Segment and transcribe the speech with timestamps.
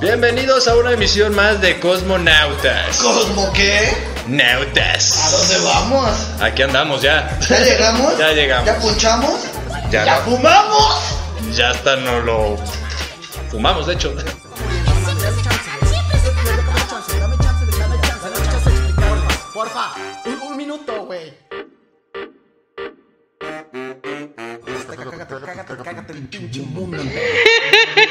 [0.00, 2.98] Bienvenidos a una emisión más de Cosmonautas.
[2.98, 3.90] ¿Cosmo qué?
[4.26, 5.18] Nautas.
[5.18, 6.10] ¿A dónde vamos?
[6.40, 7.38] Aquí andamos ya.
[7.48, 8.18] ¿Ya llegamos?
[8.18, 8.66] Ya llegamos.
[8.66, 9.40] ¿Ya punchamos?
[9.90, 10.22] Ya ¿Ya no.
[10.24, 10.96] fumamos?
[11.54, 12.56] Ya hasta no lo
[13.50, 14.14] fumamos, de hecho.
[26.38, 27.02] Pinche mundo.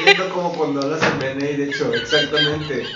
[0.04, 2.86] Viendo como cuando hablas en BNI, de hecho, exactamente.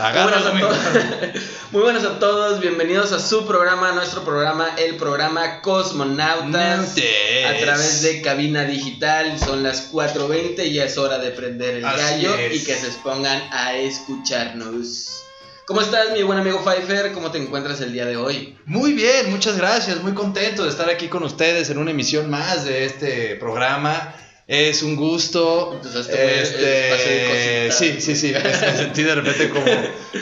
[0.00, 1.18] Agárralo, Muy buenas, a amigo.
[1.28, 1.42] todos.
[1.72, 6.46] Muy buenas a todos, bienvenidos a su programa, nuestro programa, el programa Cosmonautas.
[6.50, 6.98] Nautas.
[6.98, 11.84] A través de cabina digital, son las 4.20 y ya es hora de prender el
[11.84, 12.56] Así gallo es.
[12.62, 15.22] y que se expongan a escucharnos.
[15.66, 17.12] ¿Cómo estás, mi buen amigo Pfeiffer?
[17.12, 18.56] ¿Cómo te encuentras el día de hoy?
[18.66, 20.02] Muy bien, muchas gracias.
[20.02, 24.14] Muy contento de estar aquí con ustedes en una emisión más de este programa.
[24.48, 25.80] Es un gusto.
[25.82, 27.78] De Este, cosita.
[27.78, 28.32] sí, sí, sí.
[28.32, 29.64] Me, sentí de repente como,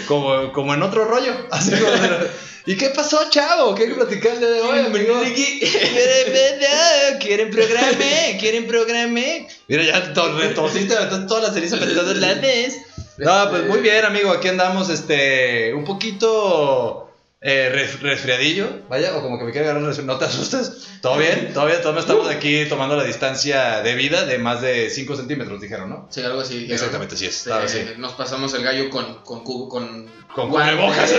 [0.06, 1.32] como, como en otro rollo.
[1.50, 1.90] Así como
[2.66, 3.74] ¿Y qué pasó, chavo?
[3.74, 5.22] ¿Qué hay que platicar el día de hoy, amigo?
[7.18, 7.88] ¿Quieren programa?
[8.38, 9.20] ¿Quieren programa?
[9.66, 12.44] Mira, ya to- retosiste, aventaste toda la ceniza para todos lados.
[13.24, 14.30] No, pues muy bien, amigo.
[14.30, 18.66] Aquí andamos, este, un poquito eh, ref- resfriadillo.
[18.88, 20.12] Vaya, o como que me quiere agarrar un resfriado.
[20.14, 20.88] No te asustes.
[21.00, 21.52] ¿Todo bien?
[21.54, 21.80] ¿Todo bien?
[21.82, 26.06] Todos estamos aquí tomando la distancia de vida de más de 5 centímetros, dijeron, ¿no?
[26.10, 26.66] Sí, algo así.
[26.70, 27.36] Exactamente, sí es.
[27.38, 27.78] Este, Claro, sí.
[27.96, 30.10] Nos pasamos el gallo con con con,
[30.50, 31.12] cubrebocas,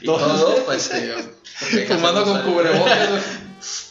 [0.00, 0.18] y todo.
[0.18, 1.14] todo, pues eh,
[1.88, 3.08] Fumando con cubrebocas.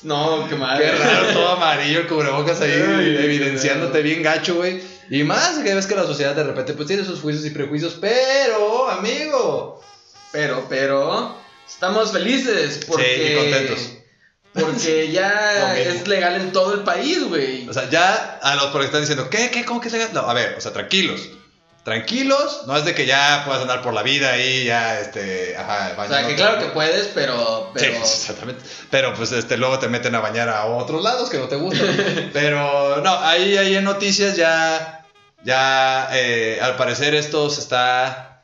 [0.03, 0.80] No, qué mal.
[0.80, 4.81] Qué raro, todo amarillo, el cubrebocas ahí evidenciándote bien gacho, güey.
[5.09, 7.98] Y más que ves que la sociedad de repente pues tiene sus juicios y prejuicios,
[8.00, 9.81] pero, amigo.
[10.31, 13.15] Pero, pero, estamos felices porque...
[13.15, 13.92] Sí, y contentos.
[14.54, 17.67] Porque ya es legal en todo el país, güey.
[17.70, 19.49] O sea, ya a los porque están diciendo, ¿qué?
[19.52, 19.65] ¿Qué?
[19.65, 20.10] ¿Cómo que es legal?
[20.14, 21.30] No, a ver, o sea, tranquilos.
[21.85, 25.93] Tranquilos, no es de que ya puedas andar por la vida ahí, ya, este, ajá,
[25.97, 27.69] O sea, que claro que puedes, pero...
[27.75, 28.63] pero Sí, exactamente.
[28.89, 32.29] Pero pues este luego te meten a bañar a otros lados que no te gustan.
[32.33, 35.05] Pero no, ahí, ahí en noticias ya,
[35.43, 38.41] ya eh, al parecer esto se está,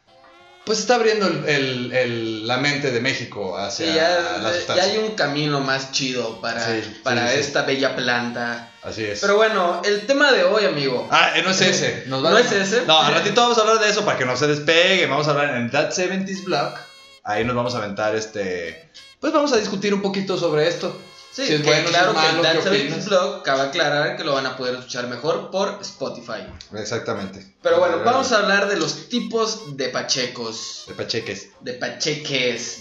[0.64, 4.56] pues está abriendo el, el- el- la mente de México hacia sí, ya, la ya
[4.58, 4.84] sustancia.
[4.84, 8.68] hay un camino más chido para, Sí, para esta bella planta.
[8.84, 9.20] Así es.
[9.22, 11.08] Pero bueno, el tema de hoy, amigo.
[11.12, 12.04] Ah, eh, no es ese.
[12.08, 12.84] Nos va- ¿No es ese?
[12.88, 15.06] No, al ratito vamos a hablar de eso para que no se despegue.
[15.06, 16.80] Vamos a hablar en That 70s Block.
[17.24, 18.90] Ahí nos vamos a aventar este.
[19.20, 21.00] Pues vamos a discutir un poquito sobre esto.
[21.34, 23.06] Sí, si es que bueno, si claro es que malo, el ¿qué Dance opinas?
[23.06, 26.44] Blog cabe aclarar que lo van a poder escuchar mejor por Spotify.
[26.76, 27.56] Exactamente.
[27.62, 31.48] Pero bueno, vamos a hablar de los tipos de pachecos, De pacheques.
[31.62, 32.80] de pacheques.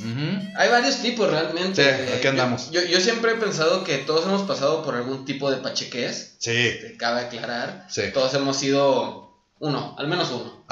[0.57, 1.83] Hay varios tipos realmente.
[1.85, 2.71] Sí, Eh, aquí andamos.
[2.73, 6.51] Yo, yo siempre he pensado que todos hemos pasado por algún tipo de pacheques, Sí.
[6.51, 7.87] eh, cabe aclarar.
[7.89, 8.03] Sí.
[8.13, 10.65] Todos hemos sido uno, al menos uno.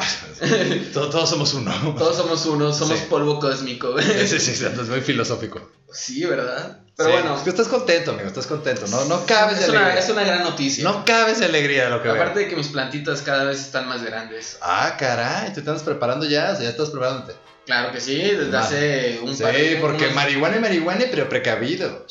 [0.93, 1.94] todos, todos somos uno.
[1.97, 3.05] Todos somos uno, somos Sí.
[3.09, 3.94] polvo cósmico.
[4.00, 5.71] Sí, sí, sí, es muy filosófico.
[5.93, 6.83] Sí, ¿verdad?
[6.99, 7.17] Pero Sí.
[7.17, 8.85] bueno, Es que estás contento, amigo, estás contento.
[8.89, 10.01] No, no cabes de es una, alegría.
[10.03, 10.83] es una gran noticia.
[10.83, 12.21] No cabes de alegría de lo que veo.
[12.21, 14.59] Aparte de que mis plantitas cada vez están más grandes.
[14.61, 17.37] Ah, caray, te estás preparando ya, o sea, ya estás preparándote.
[17.67, 21.05] Claro que sí, desde Ah, hace un Sí, par de porque unos- marihuana y marihuana,
[21.09, 22.05] pero precavido.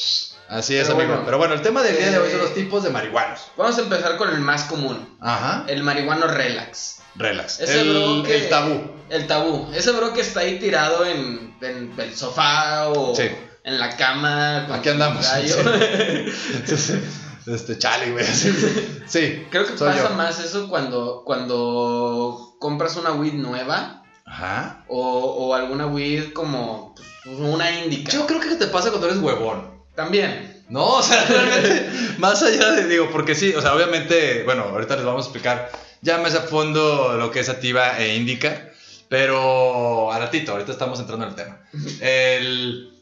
[0.47, 1.09] Así es, Pero amigo.
[1.09, 3.41] bueno, pero bueno, el tema del día de hoy son eh, los tipos de marihuanos.
[3.57, 5.65] Vamos a empezar con el más común, Ajá.
[5.67, 6.99] el marihuano relax.
[7.15, 7.59] Relax.
[7.59, 8.91] ese el, bro que- el tabú.
[9.09, 13.29] El tabú, ese bro que está ahí tirado en, en el sofá o Sí.
[13.67, 14.73] En la cama.
[14.73, 15.29] Aquí andamos.
[15.29, 15.55] gallo.
[17.45, 18.25] este, chale, güey.
[18.25, 19.45] Sí.
[19.51, 20.15] Creo que pasa yo.
[20.15, 24.85] más eso cuando, cuando compras una weed nueva Ajá.
[24.87, 26.95] o, o alguna weed como
[27.25, 28.13] pues, una indica.
[28.13, 29.69] Yo creo que te pasa cuando eres huevón.
[29.95, 30.63] También.
[30.69, 31.89] No, o sea, realmente,
[32.19, 35.71] más allá de, digo, porque sí, o sea, obviamente, bueno, ahorita les vamos a explicar
[36.01, 38.69] ya más a fondo lo que es activa e indica,
[39.09, 41.59] pero a ratito, ahorita estamos entrando en el tema.
[42.01, 42.96] El,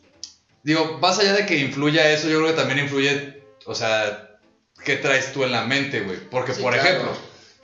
[0.66, 4.38] digo, más allá de que influya eso, yo creo que también influye, o sea,
[4.84, 6.20] qué traes tú en la mente, güey.
[6.30, 6.90] Porque, Sí, por claro.
[6.90, 7.12] ejemplo,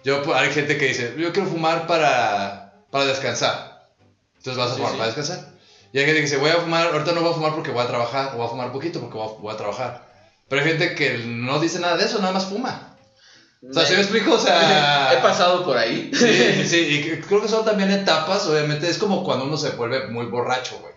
[0.04, 3.90] yo, pues, hay gente que dice, yo quiero fumar para, para descansar.
[4.38, 4.98] Entonces vas a fumar sí.
[4.98, 5.52] para descansar.
[5.92, 7.84] Y hay gente que dice, voy a fumar, ahorita no voy a fumar porque voy
[7.84, 10.08] a trabajar, o voy a fumar poquito porque voy a, voy a trabajar.
[10.48, 12.98] Pero hay gente que no dice nada de eso, nada más fuma.
[13.68, 14.34] O sea, ¿sí me explico?
[14.34, 15.14] O sea...
[15.18, 16.12] He pasado por ahí.
[16.14, 20.08] Sí, sí, y creo que son también etapas, obviamente, es como cuando uno se vuelve
[20.08, 20.94] muy borracho, güey.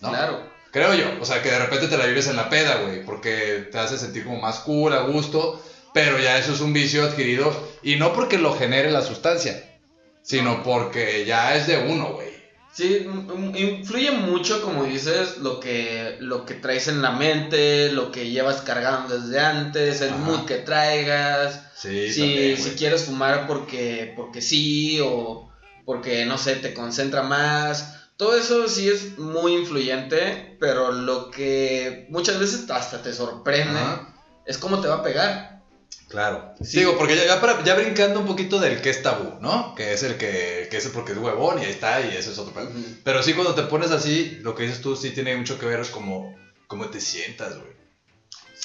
[0.00, 0.10] ¿No?
[0.10, 0.55] Claro.
[0.76, 3.66] Creo yo, o sea, que de repente te la vives en la peda, güey, porque
[3.72, 5.58] te hace sentir como más cool, a gusto,
[5.94, 7.50] pero ya eso es un vicio adquirido
[7.82, 9.80] y no porque lo genere la sustancia,
[10.20, 12.28] sino porque ya es de uno, güey.
[12.70, 13.06] Sí,
[13.54, 18.60] influye mucho, como dices, lo que, lo que traes en la mente, lo que llevas
[18.60, 20.18] cargando desde antes, el Ajá.
[20.18, 21.70] mood que traigas.
[21.74, 25.50] Sí, si, también, si quieres fumar porque, porque sí o
[25.86, 27.95] porque, no sé, te concentra más.
[28.16, 34.14] Todo eso sí es muy influyente, pero lo que muchas veces hasta te sorprende Ajá.
[34.46, 35.60] es cómo te va a pegar.
[36.08, 36.54] Claro.
[36.62, 36.78] Sí.
[36.78, 39.74] Digo, porque ya, ya, para- ya brincando un poquito del que es tabú, ¿no?
[39.74, 42.38] Que es el que, que es porque es huevón y ahí está y eso es
[42.38, 42.54] otro.
[43.02, 45.80] Pero sí, cuando te pones así, lo que dices tú sí tiene mucho que ver,
[45.80, 46.34] es como
[46.68, 47.72] cómo te sientas, güey.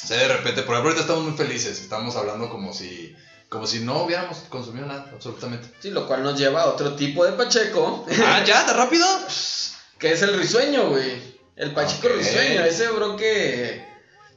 [0.04, 3.14] O sea, de repente, por ejemplo, ahorita estamos muy felices, estamos hablando como si,
[3.52, 5.68] como si no hubiéramos consumido nada, absolutamente.
[5.82, 9.06] Sí, lo cual nos lleva a otro tipo de Pacheco, ah, ya, ¿tan rápido?
[10.00, 11.22] que es el risueño, güey.
[11.58, 13.86] El Pacheco risueño, ese bro que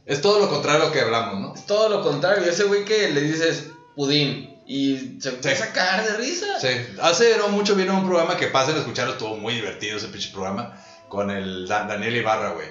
[0.05, 1.55] Es todo lo contrario a lo que hablamos, ¿no?
[1.55, 6.05] es todo lo contrario, ese güey que le dices pudín y se empieza a cagar
[6.07, 6.59] de risa.
[6.61, 6.69] Sí,
[7.01, 10.31] hace no mucho vino un programa que pasen a escucharlo, estuvo muy divertido ese pinche
[10.33, 10.77] programa,
[11.09, 12.69] con el Da- Daniel Ibarra, güey.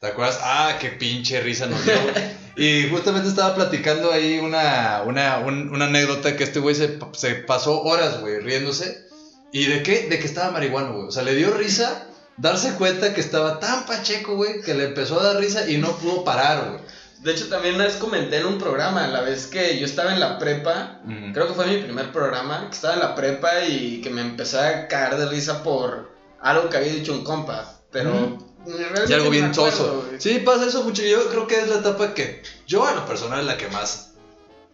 [0.00, 0.40] ¿Te acuerdas?
[0.42, 1.94] Ah, qué pinche risa nos dio.
[2.56, 7.34] y justamente estaba platicando ahí una, una, un- una anécdota que este güey se, se
[7.34, 9.04] pasó horas, güey, riéndose.
[9.52, 10.06] ¿Y de qué?
[10.08, 11.08] De que estaba marihuano, güey.
[11.08, 12.06] O sea, le dio risa
[12.36, 15.92] darse cuenta que estaba tan pacheco, güey, que le empezó a dar risa y no
[15.96, 16.80] pudo parar, güey.
[17.22, 20.20] De hecho, también una vez comenté en un programa, la vez que yo estaba en
[20.20, 21.32] la prepa, Ujú.
[21.32, 24.58] creo que fue mi primer programa, que estaba en la prepa y que me empecé
[24.58, 26.10] a cagar de risa por
[26.40, 27.72] algo que había dicho un compa.
[27.90, 28.45] Pero Ujú.
[28.66, 30.20] Realmente Y algo bien acuerdo, güey.
[30.20, 31.02] Sí, pasa eso mucho.
[31.02, 34.10] Yo creo que es la etapa que yo a lo personal es la que más,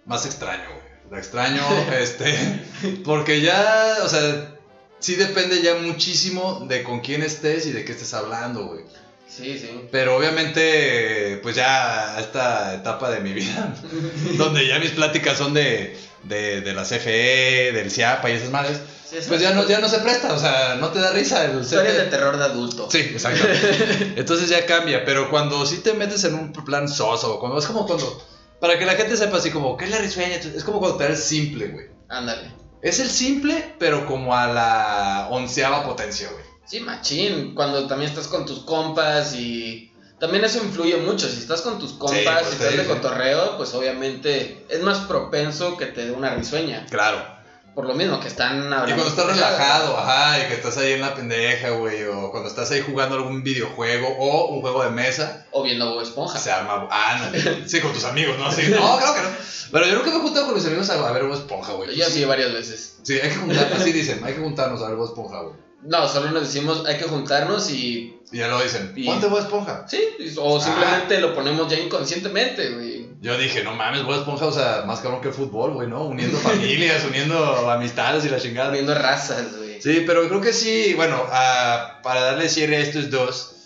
[0.07, 0.93] más extraño, güey.
[1.11, 1.63] La extraño,
[2.01, 2.65] este,
[3.05, 4.57] porque ya, o sea,
[4.99, 8.85] sí depende ya muchísimo de con quién estés y de qué estés hablando, güey.
[9.35, 9.89] Sí, sí.
[9.91, 13.75] Pero obviamente, pues ya a esta etapa de mi vida,
[14.37, 18.79] donde ya mis pláticas son de, de, de la CFE, del CIAPA y esas madres,
[19.13, 21.61] Sí, pues ya no, ya no se presta, o sea, no te da risa el
[21.61, 22.05] Historias CFE.
[22.05, 22.89] de terror de adulto.
[22.91, 23.47] Sí, exacto.
[24.17, 27.87] Entonces ya cambia, pero cuando sí te metes en un plan soso, cuando es como
[27.87, 28.27] cuando,
[28.59, 30.37] para que la gente sepa así como, ¿qué es la risueña?
[30.37, 31.87] Es como cuando te eres simple, güey.
[32.09, 32.53] Ándale.
[32.81, 36.42] Es el simple, pero como a la onceava potencia, güey.
[36.65, 37.55] Sí, machín.
[37.55, 39.93] Cuando también estás con tus compas y.
[40.19, 41.29] También eso influye mucho.
[41.29, 44.99] Si estás con tus compas, pues, si te estás de cotorreo, pues obviamente es más
[45.01, 46.87] propenso que te dé una risueña.
[46.89, 47.43] Claro.
[47.75, 48.91] Por lo mismo que están hablando.
[48.91, 52.51] Y cuando estás relajado, ajá, y que estás ahí en la pendeja, güey, o cuando
[52.51, 56.39] estás ahí jugando algún videojuego o un juego de mesa, O viendo Bob Esponja.
[56.39, 57.63] se arma, ándale.
[57.67, 58.53] Sí, con tus amigos, ¿no?
[58.53, 59.29] Sí, no, creo que no.
[59.73, 61.97] Pero yo nunca me he juntado con mis amigos a, a ver Bob Esponja, güey.
[61.97, 62.99] Yo sí, varias veces.
[63.03, 65.55] Sí, hay que juntarnos, así dicen, hay que juntarnos a ver Bob Esponja, güey.
[65.83, 68.17] No, solo nos decimos hay que juntarnos y.
[68.31, 69.85] Y ya lo dicen, Y- ponte Bob Esponja.
[69.89, 70.01] Sí,
[70.39, 73.09] o simplemente lo ponemos ya inconscientemente, güey.
[73.21, 76.05] Yo dije, no mames, Bob Esponja, o sea, más cabrón que el fútbol, güey, ¿no?
[76.05, 78.71] Uniendo familias, uniendo amistades y la chingada.
[78.71, 79.83] Viendo razas, güey.
[79.83, 83.57] Sí, pero creo que sí, bueno, ah, para darle cierre a estos dos,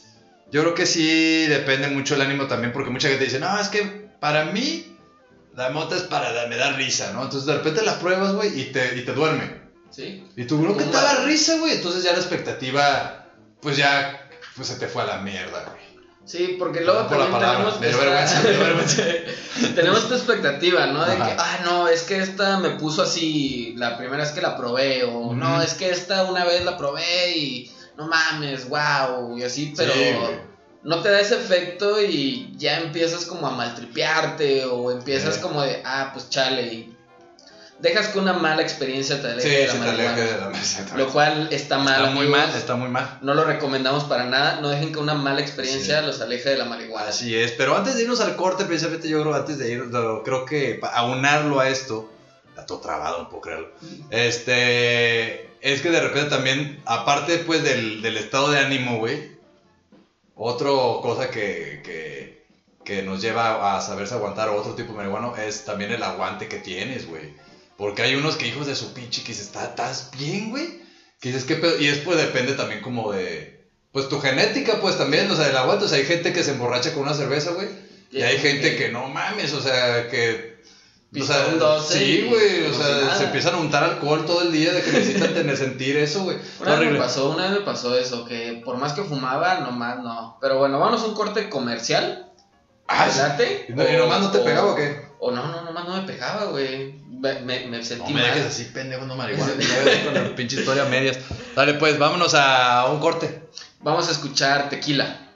[0.50, 3.68] yo creo que sí depende mucho el ánimo también, porque mucha gente dice, no, es
[3.68, 4.96] que para mí
[5.54, 7.22] la mota es para, me da risa, ¿no?
[7.22, 9.65] Entonces de repente la pruebas, güey, y te, y te duerme.
[9.96, 10.28] Sí.
[10.36, 13.26] Y no que te Como da una- risa, güey, entonces ya la expectativa,
[13.62, 15.86] pues ya, pues se te fue a la mierda, güey.
[16.26, 19.02] Sí, porque luego la también tenemos me vergüenza, me vergüenza.
[19.76, 21.04] tenemos esta expectativa, ¿no?
[21.04, 21.26] De Ajá.
[21.26, 25.04] que, ah, no, es que esta me puso así la primera vez que la probé,
[25.04, 29.72] o no, es que esta una vez la probé y no mames, wow, y así,
[29.76, 30.00] pero Sí,
[30.82, 35.40] no te da ese efecto y ya empiezas como a maltripearte o empiezas Sí.
[35.40, 36.95] como de, ah, pues chale, y
[37.78, 40.48] dejas que una mala experiencia te aleje Sí, de la se te marihuana, de la
[40.48, 40.96] mesa.
[40.96, 42.38] lo cual está mal, Está muy amigos.
[42.46, 43.18] mal, está muy mal.
[43.22, 46.64] No lo recomendamos para nada, no dejen que una mala experiencia los aleje de la
[46.64, 47.08] marihuana.
[47.08, 49.84] Así es, pero antes de irnos al corte, precisamente yo creo, antes de ir,
[50.24, 52.10] creo que aunarlo a esto,
[52.48, 53.68] está todo trabado, no puedo creerlo,
[54.10, 59.36] este, es que de repente también, aparte pues del, del estado de ánimo, güey,
[60.34, 62.44] otra cosa que, que,
[62.84, 66.58] que nos lleva a saberse aguantar otro tipo de marihuano es también el aguante que
[66.58, 67.34] tienes, güey.
[67.76, 70.80] Porque hay unos que hijos de su pinche que dices, "¿Está- ¿estás bien, güey?
[71.20, 71.78] Que dices, ¿qué pedo?
[71.78, 75.84] Y después depende también como de, pues tu genética, pues también, o sea, del aguante.
[75.84, 77.68] O sea, hay gente que se emborracha con una cerveza, güey.
[78.10, 80.56] Y hay gente que no mames, o sea, que...
[81.18, 83.16] O sea, Pistón 12 sí, güey, o sea, nada.
[83.16, 86.36] se empiezan a untar alcohol todo el día de que necesitan tener sentir eso, güey.
[86.60, 89.98] Una vez me pasó, una vez me pasó eso, que por más que fumaba, nomás
[90.00, 90.36] no.
[90.40, 92.32] Pero bueno, vamos a un corte comercial.
[92.88, 93.66] Ah, ¿Te late?
[93.68, 95.05] ¿Y, no- y nomás no te O- pegaba o qué?
[95.18, 96.94] O no, no, nomás no me pegaba, güey.
[97.10, 98.30] Me, me, me No sentí me mal.
[98.34, 99.52] dejes así, pendejo, no marihuana.
[100.04, 101.18] con la pinche historia a medias.
[101.54, 103.42] Dale, pues, vámonos a un corte.
[103.80, 105.30] Vamos a escuchar tequila.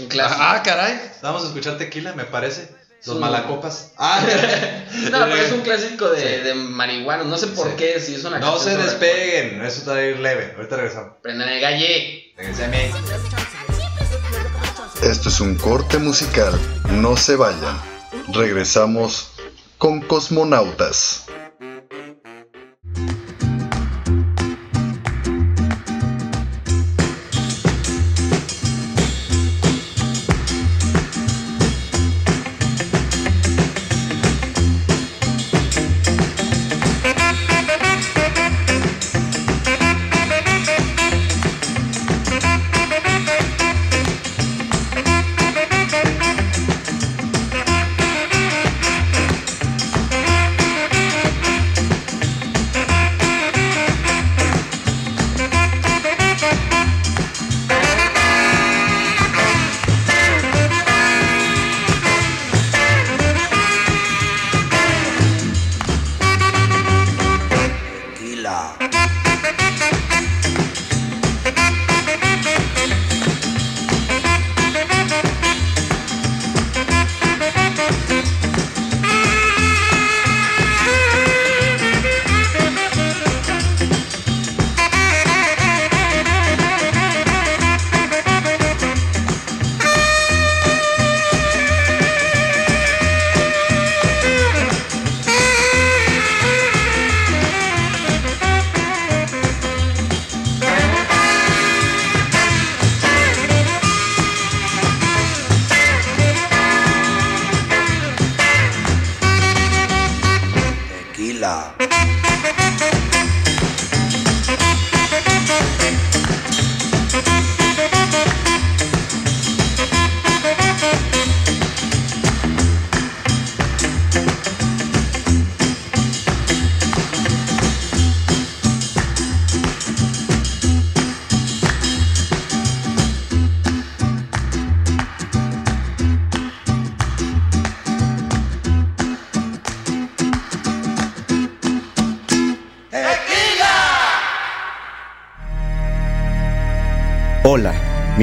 [0.00, 0.40] Un clásico.
[0.42, 1.00] Ah, caray.
[1.22, 2.68] Vamos a escuchar tequila, me parece.
[3.06, 3.92] Los un- malacopas.
[3.98, 4.24] Ah,
[5.10, 7.24] No, pero es un clásico de, de marihuana.
[7.24, 7.74] No sé por Sí.
[7.76, 10.54] qué, si es una No se despeguen, eso está ahí leve.
[10.56, 11.12] Ahorita regresamos.
[11.22, 12.32] Prendan el galle.
[12.38, 12.90] Mí.
[15.02, 16.58] Esto es un corte musical.
[16.90, 17.78] No se vayan.
[18.34, 19.28] Regresamos
[19.78, 21.23] con Cosmonautas.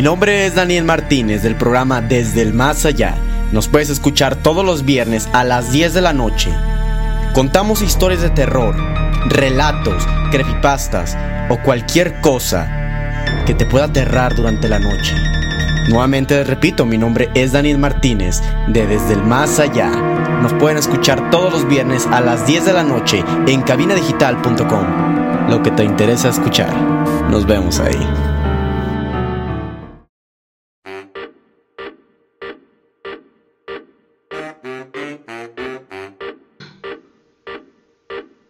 [0.02, 3.14] Mi nombre es Daniel Martínez del programa Desde el Más Allá.
[3.52, 6.50] Nos puedes escuchar todos los viernes a las 10 de la noche.
[7.36, 8.76] Contamos historias de terror,
[9.28, 11.16] relatos, creepypastas
[11.50, 12.68] o cualquier cosa
[13.46, 15.14] que te pueda aterrar durante la noche.
[15.90, 19.92] Nuevamente les repito, mi nombre es Daniel Martínez de Desde el Más Allá.
[20.42, 25.48] Nos pueden escuchar todos los viernes a las 10 de la noche en cabinadigital.com.
[25.48, 26.76] Lo que te interesa escuchar.
[27.30, 28.31] Nos vemos ahí.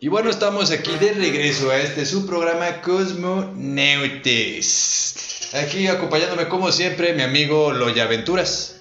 [0.04, 5.52] Y bueno, estamos aquí de regreso a este su programa Cosmonautes.
[5.54, 8.78] Aquí acompañándome como siempre mi amigo Loya Aventuras.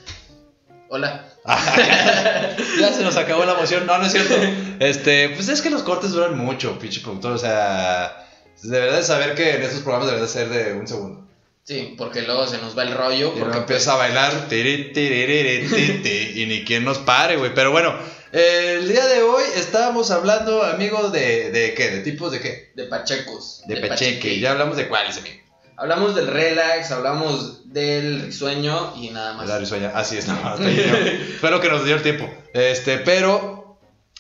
[0.89, 1.27] Hola.
[2.81, 3.85] ya se nos acabó la emoción.
[3.85, 4.35] No, no es cierto.
[4.81, 7.33] Este, pues es que los cortes duran mucho, pinche productor.
[7.33, 8.27] O sea,
[8.63, 11.29] de verdad saber que en estos programas deben de ser de un segundo.
[11.65, 13.35] Sí, porque luego se nos va el rollo.
[13.37, 17.53] Y Porque empieza a bailar tiri, tiriri, ti, ti, y ni quien nos pare, güey.
[17.55, 17.95] Pero bueno,
[18.33, 22.73] el día de hoy estábamos hablando, amigo, de, de qué, de tipos de qué.
[22.75, 23.63] De pachecos.
[23.67, 24.39] De pecheque.
[24.39, 25.37] Ya hablamos de cuáles, amigo.
[25.77, 29.49] Hablamos del relax, hablamos del risueño y nada más.
[29.49, 29.93] La risueña.
[29.95, 30.57] Así es, llegó.
[31.35, 32.31] Espero que nos dio el tiempo.
[32.53, 33.60] Este, pero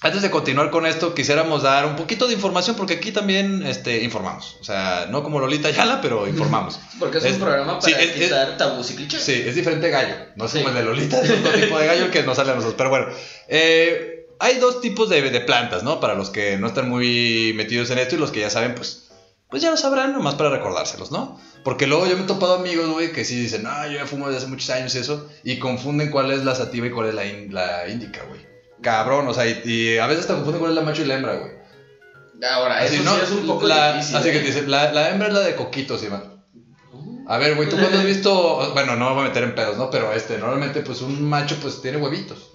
[0.02, 4.02] antes de continuar con esto, quisiéramos dar un poquito de información porque aquí también este,
[4.02, 4.56] informamos.
[4.60, 6.80] O sea, no como Lolita Yala, pero informamos.
[6.98, 9.22] Porque es, Es- un programa sí, para es- es- quitar tabús y clichés.
[9.22, 10.14] Sí, es diferente gallo.
[10.36, 10.58] No es Sí.
[10.58, 12.76] como el de Lolita, es otro tipo de gallo que nos sale a nosotros.
[12.78, 13.06] Pero bueno,
[13.48, 16.00] eh, hay dos tipos de, de plantas, ¿no?
[16.00, 19.10] Para los que no están muy metidos en esto y los que ya saben, pues,
[19.50, 21.38] pues ya lo sabrán, nomás para recordárselos, ¿no?
[21.62, 24.28] Porque luego yo me he topado amigos, güey, que sí dicen, no, yo ya fumo
[24.28, 27.14] desde hace muchos años y eso, y confunden cuál es la sativa y cuál es
[27.14, 28.40] la, in- la índica, güey.
[28.82, 31.14] Cabrón, o sea, y, y a veces hasta confunden cuál es la macho y la
[31.16, 31.52] hembra, güey.
[32.50, 33.14] Ahora, Así, eso ¿no?
[33.16, 34.16] sí es un poco La- difícil.
[34.16, 34.40] Así que ¿eh?
[34.40, 36.22] te dicen, la, la hembra es la de coquito, sí, va.
[37.26, 38.70] A ver, güey, ¿tú cuándo has visto?
[38.72, 39.90] Bueno, no me voy a meter en pedos, ¿no?
[39.90, 42.50] Pero este, normalmente, pues un macho, pues tiene huevitos,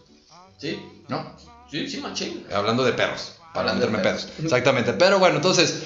[0.58, 1.36] Sí, ¿no?
[1.70, 2.46] sí, sí, machín.
[2.53, 4.27] Hablando de perros, para meterme pedos.
[4.44, 4.94] Exactamente.
[4.94, 5.84] Pero bueno, entonces,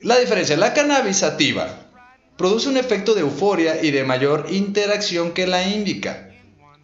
[0.00, 1.68] la diferencia, la cannabis sativa
[2.36, 6.30] produce un efecto de euforia y de mayor interacción que la índica.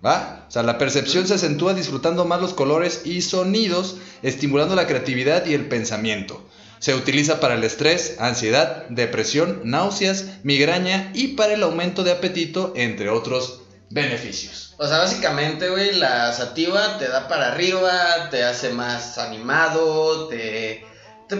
[0.04, 0.41] ¿Va?
[0.52, 5.46] O sea, la percepción se acentúa disfrutando más los colores y sonidos, estimulando la creatividad
[5.46, 6.46] y el pensamiento.
[6.78, 12.74] Se utiliza para el estrés, ansiedad, depresión, náuseas, migraña y para el aumento de apetito,
[12.76, 14.74] entre otros beneficios.
[14.76, 20.84] O sea, básicamente, güey, la sativa te da para arriba, te hace más animado, te,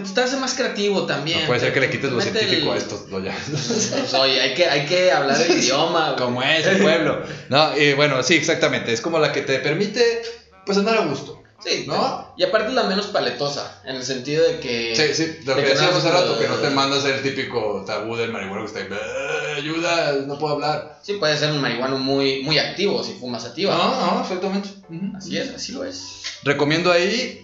[0.01, 1.41] te, te hace más creativo también.
[1.41, 3.35] No puede ser que le quites lo científico el- a estos, lo ya.
[3.47, 6.15] Pues, oye, hay que, hay que hablar el idioma.
[6.17, 7.23] Como es el pueblo.
[7.49, 8.91] No, y bueno, sí, exactamente.
[8.93, 10.21] Es como la que te permite,
[10.65, 11.39] pues, andar a gusto.
[11.63, 12.33] Sí, ¿No?
[12.35, 14.93] Y aparte la menos paletosa, en el sentido de que...
[14.97, 17.13] Sí, sí, lo de que decíamos hace no- rato, que no te manda a ser
[17.15, 20.99] el típico tabú del marihuana que está ahí, "Eh, ayuda, no puedo hablar.
[21.03, 23.73] Sí, puede ser un marihuano muy, muy activo si fumas sativa.
[23.77, 24.69] No, no, exactamente.
[25.17, 26.23] Así es, así lo es.
[26.43, 27.42] Recomiendo ahí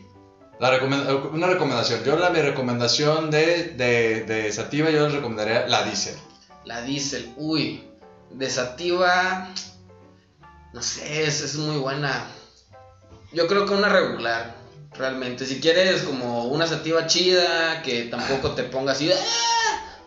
[0.59, 2.03] la recomend- una recomendación.
[2.03, 6.15] Yo la mi recomendación de, de, de Sativa, yo les recomendaría la Diesel.
[6.65, 7.83] La diésel, uy,
[8.31, 9.47] de sativa,
[10.73, 12.27] no sé, es, es muy buena.
[13.31, 14.55] Yo creo que una regular,
[14.91, 15.45] realmente.
[15.45, 19.15] Si quieres como una sativa chida, que tampoco te ponga así, ¡ah!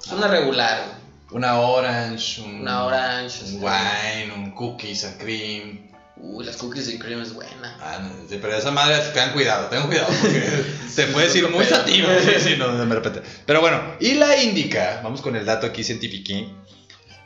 [0.05, 1.01] es una regular.
[1.31, 3.41] Una Orange, un, Una orange.
[3.41, 5.92] un este, wine, un cookies and cream.
[6.17, 7.77] Uy, las cookies and cream es buena.
[7.81, 10.41] Ah, no, sí, pero esa madre, tengan cuidado, tengan cuidado, porque
[10.95, 11.77] te puedes ir muy pedo.
[11.77, 12.09] sativa.
[12.21, 13.23] Sí, sí, no, de repente.
[13.47, 16.33] Pero bueno, y la índica, vamos con el dato aquí científico.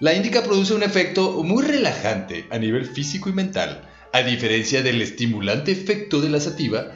[0.00, 3.88] La índica produce un efecto muy relajante a nivel físico y mental.
[4.12, 6.92] A diferencia del estimulante efecto de la sativa,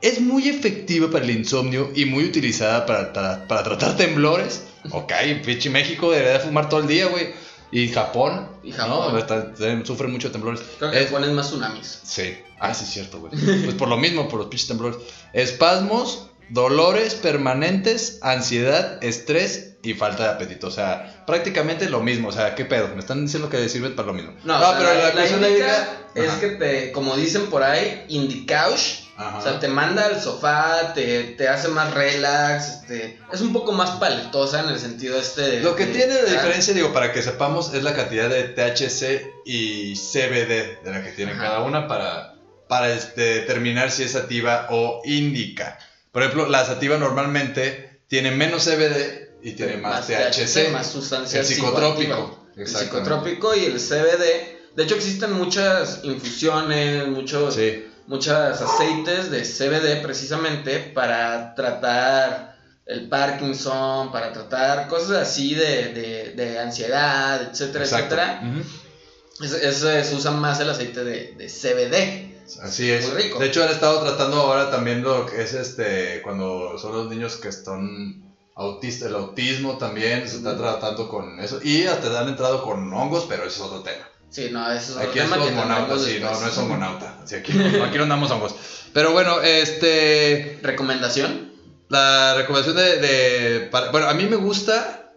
[0.00, 3.12] es muy efectiva para el insomnio y muy utilizada para,
[3.46, 4.64] para tratar temblores.
[4.90, 5.12] Ok,
[5.44, 7.28] pinche México debería de fumar todo el día, güey.
[7.74, 9.12] Y Japón, Y Japón.
[9.12, 9.18] ¿no?
[9.18, 9.52] Está-
[9.84, 10.60] sufren mucho de temblores.
[10.78, 12.00] Creo que Es- pones más tsunamis.
[12.04, 12.36] Sí.
[12.60, 13.32] Ah, sí, es cierto, güey.
[13.64, 14.98] Pues por lo mismo, por los pinches temblores.
[15.32, 20.68] Espasmos, dolores permanentes, ansiedad, estrés y falta de apetito.
[20.68, 22.28] O sea, prácticamente lo mismo.
[22.28, 22.88] O sea, ¿qué pedo?
[22.94, 24.32] Me están diciendo que sirve para lo mismo.
[24.44, 26.40] No, o sea, la, la cuestión indica es Ajá.
[26.40, 29.03] que te, como dicen por ahí, indicouch.
[29.16, 29.38] Ajá.
[29.38, 33.70] O sea, te manda al sofá, te, te hace más relax, este, es un poco
[33.72, 35.60] más paletosa en el sentido este de...
[35.60, 39.26] Lo que de- tiene de diferencia, digo, para que sepamos, es la cantidad de THC
[39.44, 42.34] y CBD de la que tiene cada una para,
[42.68, 45.78] para este, determinar si es sativa o índica.
[46.10, 50.70] Por ejemplo, la sativa normalmente tiene menos CBD y tiene más, THC.
[50.72, 52.48] más sustancia El psicotrópico.
[52.56, 54.74] El psicotrópico y el CBD.
[54.74, 57.86] De hecho, existen muchas infusiones, muchos, Sí.
[58.06, 62.54] Muchos aceites de CBD precisamente para tratar
[62.86, 68.14] el Parkinson, para tratar cosas así de, de, de ansiedad, etcétera, Exacto.
[68.14, 68.40] etcétera.
[68.42, 69.44] Ujú.
[69.44, 72.34] Es- es- se usa más el aceite de, de CBD.
[72.62, 73.08] Así es.
[73.08, 73.38] Muy rico.
[73.38, 77.36] De hecho, han estado tratando ahora también lo que es este, cuando son los niños
[77.36, 78.22] que están
[78.54, 81.58] autistas, el autismo también se está tratando con eso.
[81.62, 84.04] Y hasta han entrado con hongos, pero ese es otro tema.
[84.34, 87.18] Sí, no, ese es Aquí es tendremos sí, no, no es hongonauta.
[87.24, 88.56] Sí, aquí, no, aquí no andamos hongos.
[88.92, 90.58] Pero bueno, este.
[90.60, 91.52] ¿Recomendación?
[91.88, 92.98] La recomendación de.
[92.98, 95.12] de- para- bueno, a mí me gusta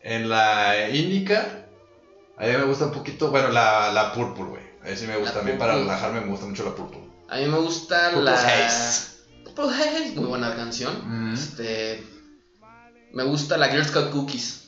[0.00, 1.66] en la índica.
[2.38, 3.30] A mí me gusta un poquito.
[3.30, 4.62] Bueno, la, la purple, güey.
[4.82, 5.32] A mí sí me gusta.
[5.32, 5.88] La También para purple.
[5.90, 7.00] relajarme me gusta mucho la purple.
[7.28, 8.34] A mí me gusta Purple la...
[8.66, 9.06] Haze.
[9.44, 11.30] Purple Haze, muy buena canción.
[11.30, 11.34] Mm.
[11.34, 12.06] Este...
[13.12, 14.61] Me gusta la Girl Scout Cookies.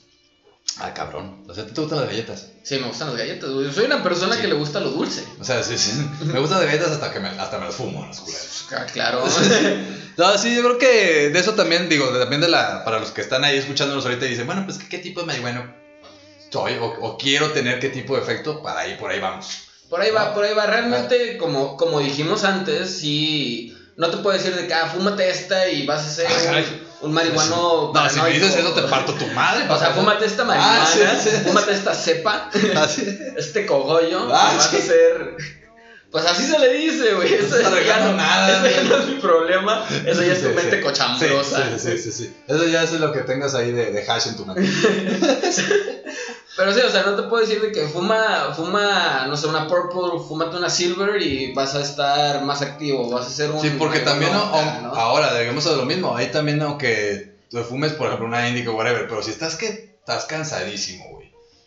[0.81, 1.45] Ah, cabrón.
[1.49, 2.49] O sea, ¿a ti te gustan las galletas?
[2.65, 3.73] Sí, me gustan las galletas, güey.
[3.73, 4.41] Soy una persona Sí.
[4.43, 5.25] que le gusta lo dulce.
[5.41, 5.93] O sea, sí, sí.
[6.25, 8.65] Me gustan las galletas hasta que me, hasta me las fumo, las culeras.
[8.73, 9.25] Ah, Claro.
[10.17, 13.21] No, sí, yo creo que de eso también, digo, también de la, para los que
[13.21, 15.75] están ahí escuchándonos ahorita y dicen, bueno, pues, ¿qué, qué tipo de marihuana
[16.53, 16.75] soy?
[16.79, 19.47] O, o quiero tener qué tipo de efecto, para ahí, por ahí vamos.
[19.91, 20.35] Por ahí va, No.
[20.35, 20.67] por ahí va.
[20.67, 23.77] Realmente, como, como dijimos antes, sí...
[23.97, 26.63] No te puedo decir de que, ah, fúmate esta y vas a ser Ah.
[27.05, 29.67] Un, marihuano No, si me dices eso, te parto tu madre.
[29.69, 31.37] O sea, fúmate esta marihuana, Ah, sí, sí, sí.
[31.45, 32.87] fúmate esta cepa, Ah,
[33.37, 35.37] este cogollo, Ah, vas a ser...
[36.15, 37.35] Pues así se le dice, güey.
[37.35, 38.89] Eso estás ya no, nada, güey.
[38.89, 39.85] no es mi problema.
[40.07, 40.81] Eso ya es tu Sí, mente sí.
[40.81, 41.77] cochambrosa.
[41.77, 42.35] Sí, sí, sí, sí.
[42.47, 44.63] Eso ya es lo que tengas ahí de, de hash en tu mente.
[46.57, 49.67] Pero sí, o sea, no te puedo decir de que fuma, fuma, no sé, una
[49.67, 53.61] purple, fúmate una silver y vas a estar más activo, vas a ser un...
[53.61, 54.95] Sí, porque también, no, ¿no?
[54.95, 59.09] ahora, digamos lo mismo, ahí también aunque tú fumes, por ejemplo, una indica o whatever,
[59.09, 61.24] pero si estás que estás cansadísimo, güey,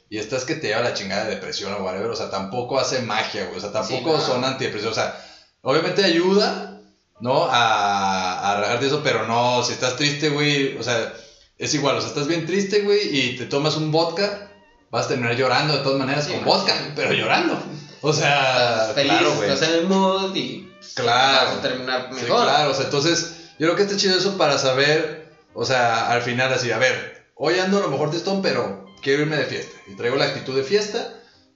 [0.10, 3.02] y estás que te lleva la chingada de depresión o whatever, o sea, tampoco hace
[3.02, 5.20] magia, güey, o sea, tampoco Sí, son antidepresivos, o sea,
[5.62, 6.82] obviamente ayuda,
[7.20, 7.46] ¿no?
[7.50, 11.14] A, a relajarte eso, pero no, si estás triste, güey, o sea,
[11.58, 14.52] es igual, o sea, estás bien triste, güey, y te tomas un vodka,
[14.92, 17.60] vas a terminar llorando de todas maneras Sí, con vodka, pero llorando.
[18.02, 19.50] O sea, Estás feliz, claro, güey.
[19.52, 21.48] estás en el mood y Claro.
[21.50, 22.44] vas a terminar Sí, mejor.
[22.46, 26.22] claro, o sea, entonces yo creo que está chido eso para saber, o sea, al
[26.22, 29.78] final así, a ver, hoy ando a lo mejor tristón, pero quiero irme de fiesta
[29.88, 31.14] y traigo la actitud de fiesta,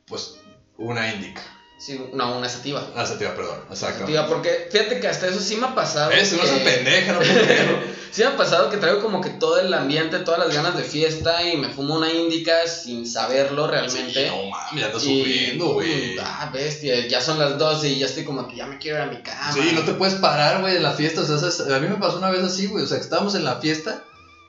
[0.08, 0.36] pues
[0.78, 1.42] una indica.
[1.80, 2.88] Sí, no, una sativa.
[2.96, 3.60] Ah, sativa, perdón.
[3.70, 4.02] Exacto.
[4.02, 6.12] Sativa, porque fíjate que hasta eso sí me ha pasado.
[6.12, 7.92] Es una que- pendeja, no puedo.
[8.12, 10.84] Sí me ha pasado que traigo como que todo el ambiente, todas las ganas de
[10.84, 14.26] fiesta y me fumo una índica sin saberlo realmente.
[14.26, 16.18] Sí, no mames, ya estás Y, sufriendo, güey.
[16.20, 19.04] Ah, bestia, ya son las 12 y ya estoy como que ya me quiero ir
[19.04, 19.54] a mi cama.
[19.54, 21.22] Sí, no te puedes parar, güey, en la fiesta.
[21.22, 21.62] O sea, ¿sabes?
[21.62, 22.84] a mí me pasó una vez así, güey.
[22.84, 24.04] O sea, que estábamos en la fiesta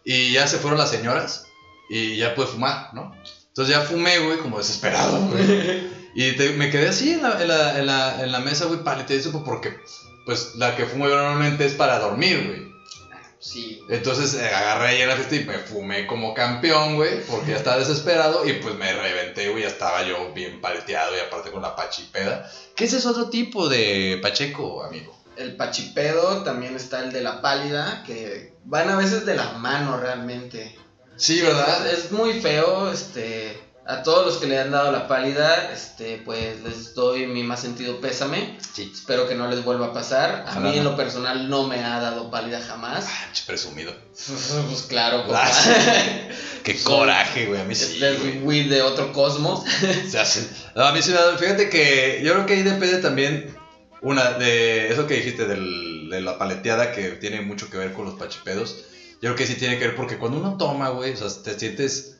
[0.04, 1.46] y ya se fueron las señoras
[1.94, 3.14] y ya pude fumar, ¿no?
[3.48, 6.02] Entonces ya fumé, güey, como desesperado, güey.
[6.14, 8.84] Y te- me quedé así en la, en la, en la, en la mesa, güey,
[8.84, 9.78] paleteado porque,
[10.26, 12.72] pues, la que fumo yo normalmente es para dormir, güey.
[13.40, 13.80] Sí.
[13.88, 17.56] Entonces eh, agarré ahí en la fiesta y me fumé como campeón, güey, porque ya
[17.56, 21.62] estaba desesperado y pues me reventé, güey, ya estaba yo bien paleteado y aparte con
[21.62, 22.48] la pachipeda.
[22.76, 25.18] ¿Qué es ese otro tipo de pacheco, amigo?
[25.36, 29.96] El pachipedo, también está el de la pálida, que van a veces de la mano
[29.98, 30.76] realmente.
[31.22, 31.86] Sí, ¿verdad?
[31.86, 33.56] Es, es muy feo, este,
[33.86, 37.60] a todos los que le han dado la pálida, este, pues les doy mi más
[37.60, 38.58] sentido pésame.
[38.74, 38.90] Sí.
[38.92, 40.44] Espero que no les vuelva a pasar.
[40.48, 43.06] A mí en lo personal no me ha dado pálida jamás.
[43.08, 43.92] Ah, presumido.
[44.68, 45.48] Pues claro, compa.
[46.64, 47.84] Qué coraje, güey, a mí sí.
[47.94, 48.38] Este es güey.
[48.42, 49.62] weed de otro cosmos.
[50.08, 52.98] Se hace- No, a mí sí me da- Fíjate que yo creo que ahí depende
[52.98, 53.54] también
[54.00, 58.06] una de eso que dijiste del- de la paleteada que tiene mucho que ver con
[58.06, 58.86] los pachipedos.
[59.22, 61.58] Yo creo que sí tiene que ver porque cuando uno toma, güey, o sea, te
[61.58, 62.18] sientes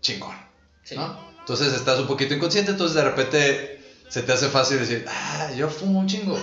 [0.00, 0.34] chingón,
[0.82, 0.96] Sí.
[0.96, 1.28] ¿no?
[1.40, 5.68] Entonces estás un poquito inconsciente, entonces de repente se te hace fácil decir, ah, yo
[5.68, 6.38] fumo un chingo.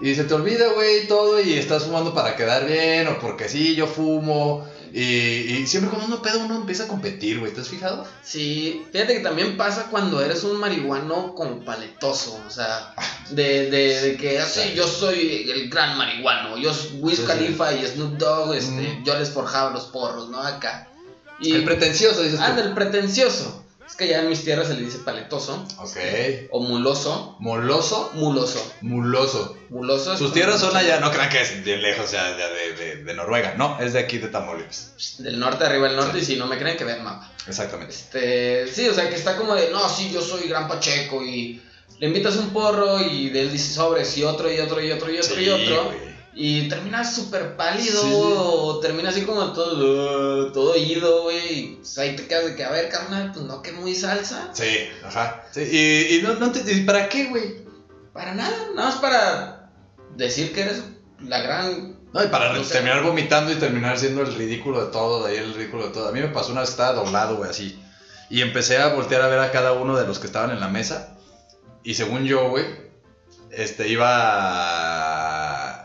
[0.00, 3.74] Y se te olvida, güey, todo y estás fumando para quedar bien o porque sí,
[3.76, 4.66] yo fumo.
[4.92, 8.06] Y, y siempre cuando uno pedo uno empieza a competir, güey, ¿te has fijado?
[8.24, 12.94] Sí, fíjate que también pasa cuando eres un marihuano como paletoso, o sea,
[13.30, 17.28] de, de, de que así yo soy el gran marihuano, yo soy Wiz Sí, sí.
[17.28, 19.04] Khalifa y Snoop Dogg, este, Mm.
[19.04, 20.40] yo les forjaba los porros, ¿no?
[20.42, 20.88] Acá.
[21.40, 22.44] Y, El pretencioso, dices tú.
[22.46, 23.59] ah, del pretencioso.
[23.90, 25.96] Es que ya en mis tierras se le dice paletoso Ok.
[26.50, 29.56] o muloso, Moloso, muloso, muloso.
[29.68, 30.16] muloso.
[30.16, 33.04] Sus tierras son allá, no crean que es bien lejos, o sea, de, de, de-
[33.04, 33.54] de Noruega.
[33.56, 35.16] No, es de aquí de Tamaulipas.
[35.18, 36.22] Del norte arriba del norte Sí.
[36.22, 37.30] y si no me creen que vean mapa.
[37.46, 37.92] Exactamente.
[37.94, 41.60] Este, sí, o sea, que está como de, no, sí, yo soy gran pacheco y
[41.98, 45.10] le invitas un porro y de él dice sobres y otro y otro y otro
[45.12, 46.09] y otro y otro.
[46.32, 51.76] Y terminas súper pálido Sí, o terminas así como todo, uh, todo ido, güey.
[51.76, 54.50] pues, ahí te quedas de que, a ver, carnal, pues no que muy salsa.
[54.52, 55.44] Sí, ajá.
[55.50, 57.64] Sí, y, y no, no te, ¿y ¿para qué, güey?
[58.12, 59.70] Para nada, nada más para
[60.16, 60.82] decir que eres
[61.20, 61.96] la gran...
[62.12, 62.74] No, y para No sé.
[62.74, 66.08] terminar vomitando y terminar siendo el ridículo de todo, de ahí el ridículo de todo.
[66.08, 67.80] A mí me pasó una vez que estaba doblado, güey, así.
[68.30, 70.68] Y empecé a voltear a ver a cada uno de los que estaban en la
[70.68, 71.16] mesa.
[71.82, 72.64] Y según yo, güey,
[73.50, 75.19] este, iba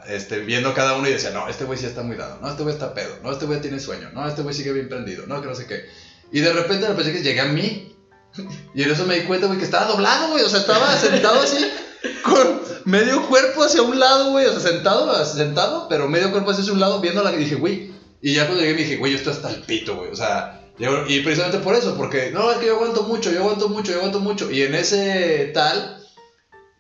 [0.07, 2.63] este, viendo cada uno y decía, no, este güey sí está muy dado, no, este
[2.63, 5.41] güey está pedo, no, este güey tiene sueño, no, este güey sigue bien prendido, no,
[5.41, 5.85] que no sé qué.
[6.31, 7.91] Y de repente pensé que llegué a mí.
[8.75, 10.43] Y en eso me di cuenta, güey, que estaba doblado, güey.
[10.43, 11.65] O sea, estaba sentado así,
[12.23, 14.45] con medio cuerpo hacia un lado, güey.
[14.45, 17.93] O sea, sentado, sentado, pero medio cuerpo hacia un lado, viendo la que dije, güey.
[18.21, 20.11] Y ya cuando llegué me dije, güey, yo estoy hasta el pito, güey.
[20.11, 20.61] O sea,
[21.07, 23.99] y precisamente por eso, porque no, es que yo aguanto mucho, yo aguanto mucho, yo
[23.99, 24.51] aguanto mucho.
[24.51, 26.04] Y en ese tal,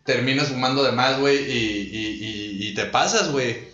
[0.05, 2.07] terminas fumando de más, güey, y, y,
[2.61, 3.73] y, y te pasas, güey.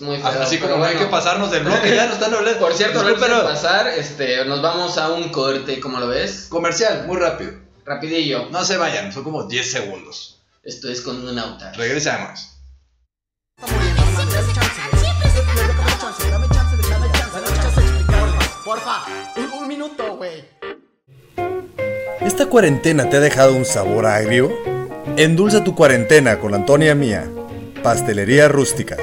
[0.00, 0.42] Muy feo.
[0.42, 2.60] Así como no hay que pasarnos del bloque, ya nos están hablando.
[2.60, 6.46] Por cierto, antes de pasar, este, nos vamos a un corte, ¿cómo lo ves?
[6.48, 7.52] Comercial, muy rápido.
[7.84, 8.48] Rapidillo.
[8.50, 10.42] No se vayan, son como 10 segundos.
[10.62, 11.64] Esto es con un auto.
[11.74, 12.60] Regresamos.
[18.64, 19.04] Porfa,
[19.36, 20.44] un, un minuto, güey.
[22.20, 24.77] ¿Esta cuarentena te ha dejado un sabor agrio?
[25.20, 27.28] Endulza tu cuarentena con Antonia Mía,
[27.82, 28.96] Pastelería Rústica.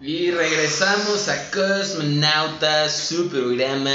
[0.00, 3.90] Y regresamos a Cosmonautas, su programa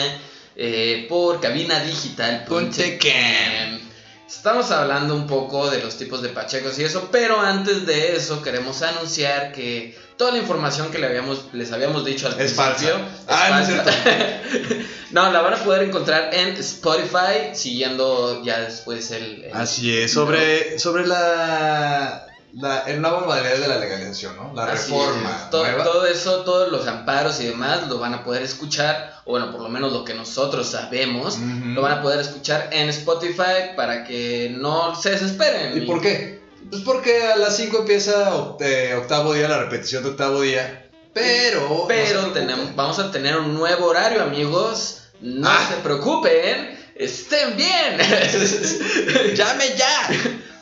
[0.56, 2.70] eh, por cabinadigital.com.
[4.28, 8.42] Estamos hablando un poco de los tipos de pachecos y eso, pero antes de eso
[8.42, 12.96] queremos anunciar que toda la información que le habíamos, les habíamos dicho al Es principio
[12.96, 13.00] falsa.
[13.28, 13.70] Ah, no es
[15.32, 19.46] la van a poder encontrar en Spotify, siguiendo ya después el...
[19.46, 24.54] el- Así es, sobre, sobre la, la, el nueva modalidad de la legalización, ¿no?
[24.56, 25.50] La Así reforma es.
[25.50, 29.52] Todo, todo eso, todos los amparos y demás lo van a poder escuchar, o bueno,
[29.52, 31.70] por lo menos lo que nosotros sabemos, Ujú.
[31.74, 35.78] lo van a poder escuchar en Spotify para que no se desesperen.
[35.78, 36.42] ¿Y por qué?
[36.70, 40.88] Pues porque a las 5 empieza oct- eh, octavo día, la repetición de octavo día.
[41.14, 41.62] Pero.
[41.62, 42.34] no Pero preocupen.
[42.48, 45.02] tenemos, vamos a tener un nuevo horario, amigos.
[45.22, 45.66] No Ah.
[45.70, 46.84] se preocupen.
[46.96, 47.98] estén bien.
[49.36, 50.10] ¡Llame ya!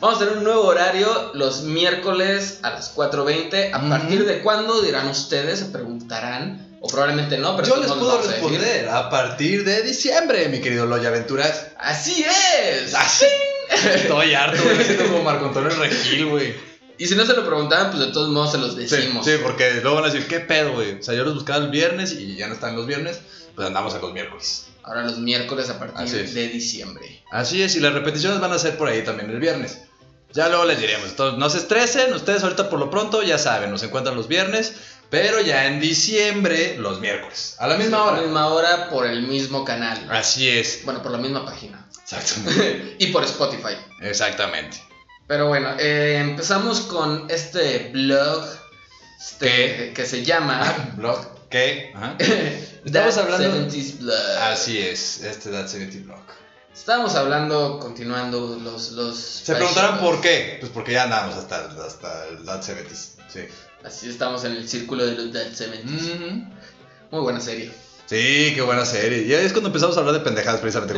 [0.04, 3.70] Vamos a tener un nuevo horario los miércoles a las 4.20.
[3.72, 5.60] ¿A partir de cuándo dirán ustedes?
[5.60, 6.76] Se preguntarán.
[6.82, 10.60] O probablemente no, pero Yo no les les puedo responder a partir de diciembre, mi
[10.60, 11.68] querido Loya Aventuras.
[11.78, 12.94] Así es.
[12.94, 13.24] Así.
[13.94, 14.84] Estoy harto, güey.
[14.84, 16.54] Siento como Marco Antonio Regil, güey.
[16.98, 19.24] Y si no se lo preguntaban, pues de todos modos se los Sí, decimos.
[19.24, 20.98] sí, porque luego van a decir, ¿qué pedo, güey?
[20.98, 23.20] O sea, yo los buscaba el viernes y ya no están los viernes,
[23.54, 24.66] pues andamos a los miércoles.
[24.82, 27.22] Ahora los miércoles a partir de diciembre.
[27.30, 29.78] Así es, y las repeticiones van a ser por ahí también el viernes.
[30.34, 31.08] Ya luego les diremos.
[31.10, 34.72] Entonces, no se estresen, ustedes ahorita por lo pronto ya saben, nos encuentran los viernes,
[35.10, 38.16] pero ya en diciembre los miércoles, a la misma A hora.
[38.16, 40.08] la misma hora por el mismo canal.
[40.10, 40.80] Así es.
[40.84, 41.86] Bueno, por la misma página.
[42.02, 42.96] Exactamente.
[42.98, 43.76] y por Spotify.
[44.02, 44.82] Exactamente.
[45.28, 48.44] Pero bueno, eh, empezamos con este blog
[49.20, 51.92] este, que se llama Blog, ¿qué?
[51.94, 52.16] Ajá.
[52.84, 54.38] Estamos hablando- 70s Blog.
[54.42, 56.20] Así es, este That 70 Blog.
[56.74, 58.92] Estábamos hablando, continuando los...
[58.92, 60.56] los Se preguntarán por qué.
[60.58, 62.94] Pues porque ya andamos hasta, hasta el That 70
[63.28, 63.40] Sí.
[63.84, 65.84] Así estamos en el círculo de los 70s.
[65.84, 66.44] Ujú.
[67.10, 67.72] Muy buena serie.
[68.06, 69.22] Sí, qué buena serie.
[69.22, 70.94] Y es cuando empezamos a hablar de pendejadas precisamente.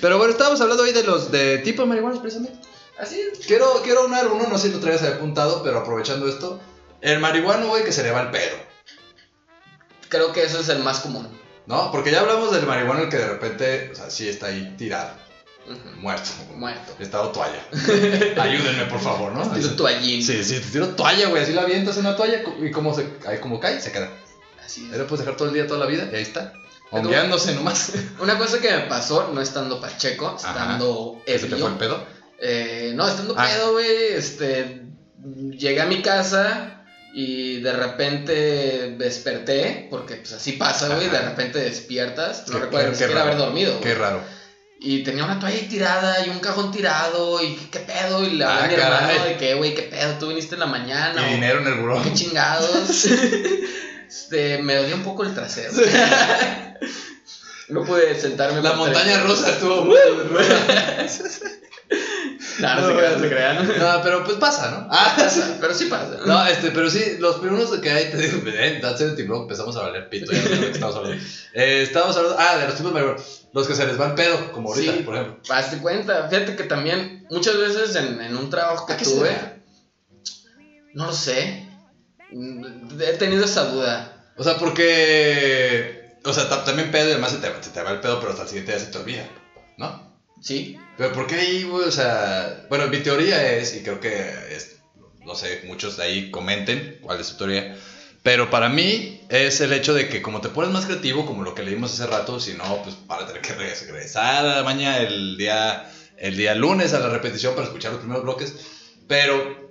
[0.00, 2.58] Pero bueno, estábamos hablando hoy de los de tipo de marihuana precisamente.
[2.98, 3.46] Así es.
[3.46, 6.60] Quiero, quiero unar uno, no sé si lo traías apuntado, pero aprovechando esto.
[7.00, 8.56] El marihuano, güey, que se le va el pedo.
[10.08, 11.28] Creo que eso es el más común.
[11.66, 11.90] ¿No?
[11.92, 15.12] Porque ya hablamos del marihuano el que de repente, o sea, sí está ahí tirado,
[15.66, 16.00] Ujú.
[16.00, 16.28] muerto.
[16.56, 16.94] Muerto.
[16.98, 17.64] Estado toalla.
[18.42, 19.42] Ayúdenme, por favor, ¿no?
[19.42, 20.22] Estilo toallín.
[20.24, 21.42] Sí, sí, te tiro toalla, güey.
[21.42, 24.10] Así la avientas en una toalla y como, se, ahí como cae, se queda.
[24.64, 24.98] Así Ahí es.
[24.98, 26.52] lo puedes dejar todo el día, toda la vida, y ahí está.
[26.90, 27.92] Hongueándose nomás.
[28.20, 31.78] Una cosa que me pasó, no estando pacheco, estando ¿Se te fue el ebrio.
[31.78, 32.06] pedo?
[32.38, 33.46] Eh, no, estando Ah.
[33.46, 34.82] pedo, güey, este,
[35.52, 36.81] llegué a mi casa
[37.14, 42.96] y de repente desperté, porque pues así pasa, güey, de repente despiertas, no recuerdo ni
[42.96, 44.22] siquiera haber dormido, Qué raro.
[44.84, 48.66] Y tenía una toalla tirada y un cajón tirado y qué pedo, y hablé Ah,
[48.66, 51.68] mi hermano de que, güey, qué pedo, tú viniste en la mañana, Y dinero en
[51.68, 52.02] el buró.
[52.02, 53.04] qué chingados.
[54.08, 55.72] este, me odió un poco el trasero.
[57.68, 58.60] no pude sentarme.
[58.60, 59.86] La montaña rusa estuvo
[62.60, 63.78] No, no se crean, no se crean.
[63.78, 64.88] No, pero pues pasa, ¿no?
[64.90, 66.18] Ah, Pasa, pero sí pasa.
[66.26, 69.76] No, este, pero sí, los primeros que hay, te digo, en That 70 Blog empezamos
[69.76, 71.24] a valer pito, ya no sé lo que estamos hablando.
[71.54, 73.20] Eh, estábamos hablando, ah, de los tipos marihuana,
[73.52, 75.02] los que se les va el pedo, como ahorita, Sí.
[75.02, 75.42] por ejemplo.
[75.54, 79.14] Hazte cuenta, fíjate que también muchas veces en, en un trabajo que ¿A qué se
[79.16, 79.62] tuve,
[80.94, 81.66] no lo sé,
[82.30, 84.26] he tenido esa duda.
[84.36, 87.90] O sea, porque, o sea, ta- también pedo y además se te, se te va
[87.92, 89.24] el pedo, pero hasta el siguiente día se te olvida,
[89.78, 90.11] ¿no?
[90.42, 90.76] ¿Sí?
[90.98, 91.86] Pero ¿por qué ahí, güey?
[91.88, 94.76] O sea, bueno, mi teoría es, y creo que es,
[95.24, 97.76] no sé, muchos de ahí comenten cuál es su teoría,
[98.22, 101.54] pero para mí es el hecho de que como te pones más creativo, como lo
[101.54, 104.98] que leímos hace rato, si no, pues para tener que regres- regresar a la mañana
[104.98, 108.54] el día, el día lunes a la repetición para escuchar los primeros bloques,
[109.08, 109.62] pero...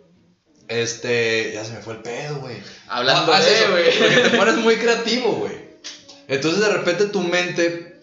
[0.68, 2.56] Este, ya se me fue el pedo, güey.
[2.88, 3.84] Hablando Ah, de, eso, güey.
[4.00, 5.54] Porque te pones muy creativo, güey.
[6.30, 8.00] Entonces de repente tu mente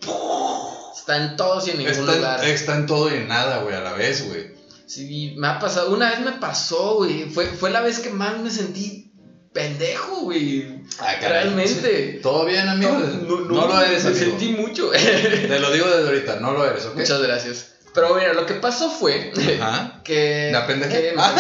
[1.09, 2.45] Está en todos y en ningún está, lugar.
[2.45, 4.49] está en todo y en nada, güey, a la vez, güey.
[4.87, 8.39] Sí, me ha pasado, una vez me pasó, güey, fue, fue la vez que más
[8.41, 9.11] me sentí
[9.55, 10.83] pendejo, güey.
[10.99, 11.15] Ah.
[11.19, 12.21] Realmente.
[12.23, 12.93] ¿Todo bien, amigo?
[12.93, 14.25] No, lo eres, me amigo.
[14.27, 14.91] sentí mucho.
[14.91, 16.97] Te lo digo desde ahorita, no lo eres, ¿ok?
[16.97, 17.75] Muchas gracias.
[17.95, 20.03] Pero mira, lo que pasó fue Ajá.
[20.05, 20.51] que.
[20.53, 21.03] ¿Me apendejé?
[21.11, 21.35] que me Ah.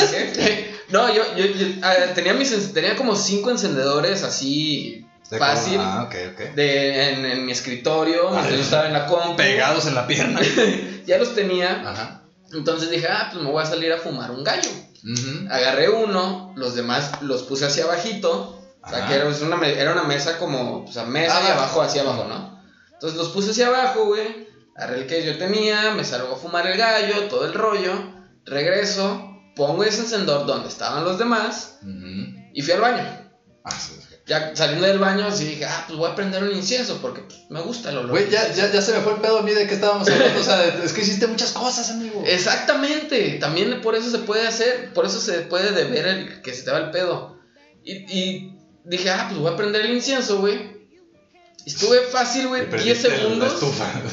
[0.88, 5.78] No, yo, yo, yo, ah, tenía, mis, en- tenía como cinco encendedores así De fácil
[5.80, 6.54] Ah, ok, ok.
[6.54, 9.36] de, en, en mi escritorio, mientras yo estaba en la compu.
[9.36, 10.40] Pegados en la pierna.
[11.06, 11.88] Ya los tenía.
[11.88, 12.22] Ajá.
[12.52, 14.70] Entonces dije, ah, pues me voy a salir a fumar un gallo.
[15.50, 18.54] Agarré uno, los demás los puse hacia abajito.
[18.84, 21.80] O sea, que era una, me- era una mesa como, o sea, mesa y abajo
[21.82, 22.62] hacia abajo, ¿no?
[22.92, 24.48] Entonces los puse hacia abajo, güey.
[24.76, 27.92] Agarré el que yo tenía, me salgo a fumar el gallo, todo el rollo.
[28.44, 31.78] Regreso, pongo ese encendedor donde estaban los demás
[32.54, 33.30] y fui al baño.
[33.64, 33.94] Ah, sí.
[34.28, 37.40] Ya saliendo del baño, así dije, ah, pues voy a prender un incienso porque pues,
[37.48, 38.10] me gusta el olor.
[38.10, 40.38] Güey, ya, ya, ya se me fue el pedo a mí de qué estábamos hablando.
[40.38, 42.22] O sea, es que hiciste muchas cosas, amigo.
[42.26, 46.62] Exactamente, también por eso se puede hacer, por eso se puede deber el que se
[46.62, 47.38] te va el pedo.
[47.82, 50.76] Y, y dije, ah, pues voy a prender el incienso, güey.
[51.64, 53.62] Estuve fácil, güey, 10 prendiste la segundos.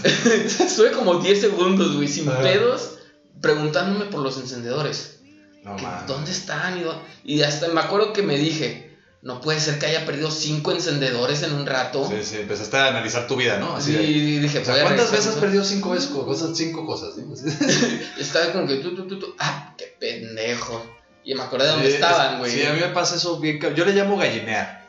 [0.59, 2.99] Estuve como 10 segundos, güey, sin pedos,
[3.41, 5.19] preguntándome por los encendedores.
[5.63, 5.85] No Que.
[6.07, 6.81] ¿Dónde están?
[7.23, 8.84] Y hasta me acuerdo que me dije,
[9.25, 12.07] no puede ser que haya perdido 5 encendedores en un rato.
[12.07, 13.75] Sí, sí, empezaste a analizar tu vida, ¿no?
[13.75, 16.85] Así de- y dije, O sea, ¿cuántas veces has perdido cinco veces co- cosas, cinco
[16.85, 17.15] cosas?
[17.15, 17.99] sí?
[18.19, 19.35] Estaba como que tú, tú, tú, tú.
[19.39, 20.85] Ah, qué pendejo.
[21.23, 22.51] Y me acordé de dónde Sí, estaban, es- güey.
[22.51, 23.59] Sí, a mí me pasa eso bien.
[23.75, 24.85] Yo le llamo gallinear.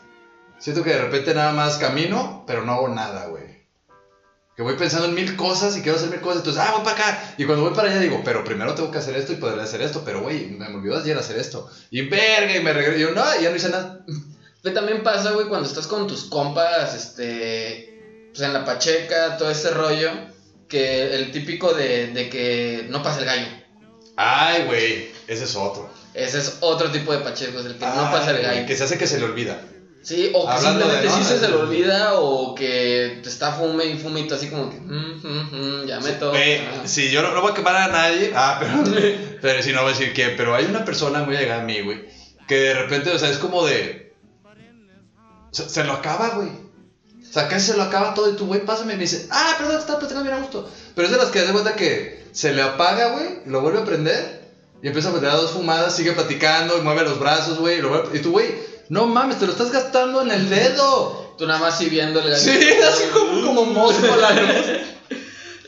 [0.58, 3.55] Siento que de repente nada más camino, pero no hago nada, güey.
[4.56, 6.38] Que voy pensando en mil cosas y quiero hacer mil cosas.
[6.38, 7.34] Entonces, ah, voy para acá.
[7.36, 9.82] Y cuando voy para allá digo, pero primero tengo que hacer esto y poder hacer
[9.82, 10.02] esto.
[10.04, 11.70] Pero, güey, me olvidó ayer hacer esto.
[11.90, 12.98] Y verga, y me regreso.
[12.98, 14.04] Y yo, no, y ya no hice nada.
[14.62, 19.50] Pero también pasa, güey, cuando estás con tus compas, este, pues en la pacheca, todo
[19.50, 20.10] ese rollo,
[20.68, 23.48] que el típico de, de que no pasa el gallo.
[24.16, 25.88] Ay, güey, ese es otro.
[26.14, 28.66] Ese es otro tipo de pacheco, es el que no pasa el gallo.
[28.66, 29.60] Que se hace que se le olvida.
[30.06, 33.96] Sí, o que simplemente sí se, se le olvida, o que te está fume y
[34.28, 36.38] tú así como que, mm, mm, mm, ya me toca.
[36.40, 38.30] Eh, sí, yo no, no voy a quemar a nadie.
[38.32, 38.84] Ah, pero.
[39.42, 40.34] pero sí, no voy a decir quién.
[40.36, 42.04] Pero hay una persona muy llegada a mí, güey.
[42.46, 44.14] Que de repente, o sea, es como de.
[45.50, 46.50] Se, se lo acaba, güey.
[46.50, 48.92] O sea, casi se lo acaba todo y tú, güey, pásame.
[48.92, 50.70] Y me dice, ah, perdón, está platicando bien a gusto.
[50.94, 53.84] Pero es de las que de cuenta que se le apaga, güey, lo vuelve a
[53.84, 54.46] prender.
[54.84, 57.78] Y empieza a meter dos fumadas, sigue platicando y mueve los brazos, güey.
[57.78, 58.54] Y, lo vuelve- y tú, güey,
[58.88, 61.34] no mames, te lo estás gastando en el dedo.
[61.38, 62.42] Tú nada más sí viendo el gallo.
[62.42, 64.30] Sí, así como, como mosco la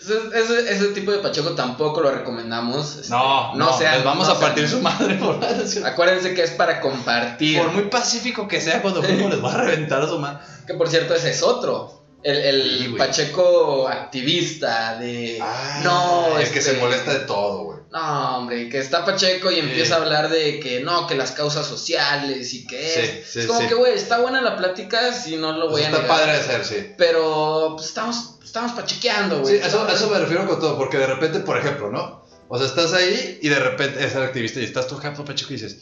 [0.01, 2.97] Ese, ese, ese tipo de pacheco tampoco lo recomendamos.
[2.97, 5.39] este, No, no, sean- les vamos no a partir sean- su madre por
[5.85, 7.59] Acuérdense que es para compartir.
[7.59, 10.39] Por muy pacífico que sea, cuando fuimos les va a reventar a su madre.
[10.67, 12.03] Que por cierto, ese es otro.
[12.23, 12.95] El, el Sí.
[12.97, 15.39] Pacheco activista de.
[15.43, 17.78] Ah, no, el que este, se molesta de todo, güey.
[17.91, 21.67] No, hombre, que está Pacheco y empieza a hablar de que no, que las causas
[21.67, 23.31] sociales y que Sí, es.
[23.31, 23.67] sí, es como sí.
[23.69, 26.17] que, güey, está buena la plática, si no lo voy a Está negar.
[26.19, 26.93] padre de hacer, sí.
[26.99, 29.59] Pero pues, estamos, estamos pachequeando, güey.
[29.59, 32.27] Sí, eso, a eso me refiero con todo, porque de repente, por ejemplo, ¿no?
[32.49, 35.57] O sea, estás ahí y de repente eres el activista y estás papá chico, y
[35.57, 35.79] dices,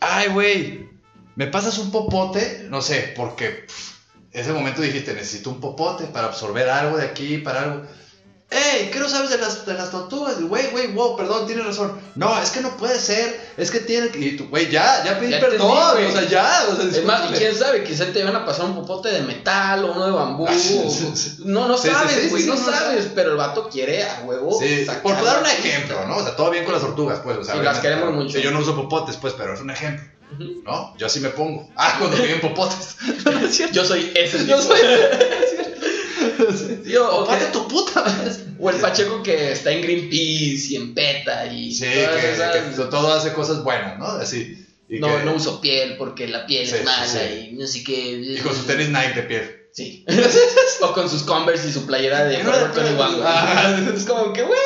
[0.00, 0.88] ay, güey,
[1.34, 2.66] ¿me pasas un popote?
[2.68, 3.92] No sé, porque pff,
[4.32, 7.82] ese momento dijiste, necesito un popote para absorber algo de aquí, para algo.
[8.50, 8.88] ¡Ey!
[8.90, 10.40] ¿Qué no sabes de las, de las tortugas?
[10.40, 12.00] Güey, güey, wow, perdón, tienes razón.
[12.14, 14.18] No, es que no puede ser, es que tiene que...
[14.18, 16.66] Y tú, güey, ya, ya pedí Ya perdón, entendí, o sea, ya.
[16.72, 19.84] O sea, Es más, quién sabe, quizá te van a pasar un popote de metal
[19.84, 20.46] o uno de bambú.
[20.48, 21.36] Ah, sí, o- sí, sí.
[21.44, 24.58] No, no sabes, güey, no sabes, pero el vato quiere a huevo.
[24.58, 26.06] Sí, por dar un ejemplo.
[26.06, 26.16] ¿no?
[26.16, 27.36] O sea, todo bien con las tortugas, pues.
[27.36, 28.38] O sea, Y las queremos mucho.
[28.38, 30.06] Yo no uso popotes, pues, pero es un ejemplo.
[30.64, 30.94] ¿no?
[30.96, 31.68] Yo así me pongo.
[31.76, 32.96] Ah, cuando piden popotes.
[33.26, 33.74] No, no es cierto.
[33.74, 34.50] Yo soy ese tipo.
[34.52, 34.78] Yo soy.
[36.98, 38.04] O, o que- tu puta.
[38.58, 42.76] o el Pacheco que está en Greenpeace y en PETA y Sí, todas que, esas-
[42.76, 44.06] que todo hace cosas buenas, ¿no?
[44.06, 44.64] Así.
[44.88, 47.50] Y, no, que- no uso piel porque la piel Sí, es mala sí.
[47.50, 48.10] y no sé qué.
[48.12, 49.54] y con sus tenis Nike de piel.
[49.72, 50.04] Sí.
[50.80, 53.20] o con sus Converse y su playera de Forever 21, güey.
[53.24, 53.80] Ah.
[53.94, 54.58] Es como que, güey.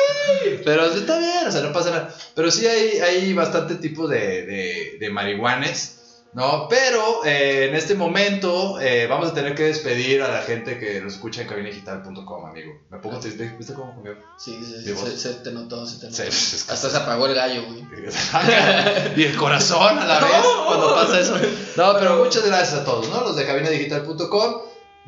[0.63, 2.15] Pero está bien, o sea, no pasa nada.
[2.33, 5.97] Pero sí hay, hay bastante tipo de, de, de marihuanes,
[6.33, 6.67] ¿no?
[6.67, 10.99] Pero eh, en este momento eh, vamos a tener que despedir a la gente que
[11.01, 12.79] nos escucha en cabinadigital.com, amigo.
[12.89, 14.15] Me pongo triste, ¿viste cómo comió?
[14.37, 15.09] Sí, se, Mi voz.
[15.09, 16.17] se, se te notó, se te notó.
[16.17, 17.83] Sí, es que- Hasta se apagó el gallo, güey.
[19.15, 21.35] y el corazón a la vez cuando pasa eso.
[21.75, 23.21] No, pero muchas gracias a todos, ¿no?
[23.21, 24.61] Los de cabinadigital.com.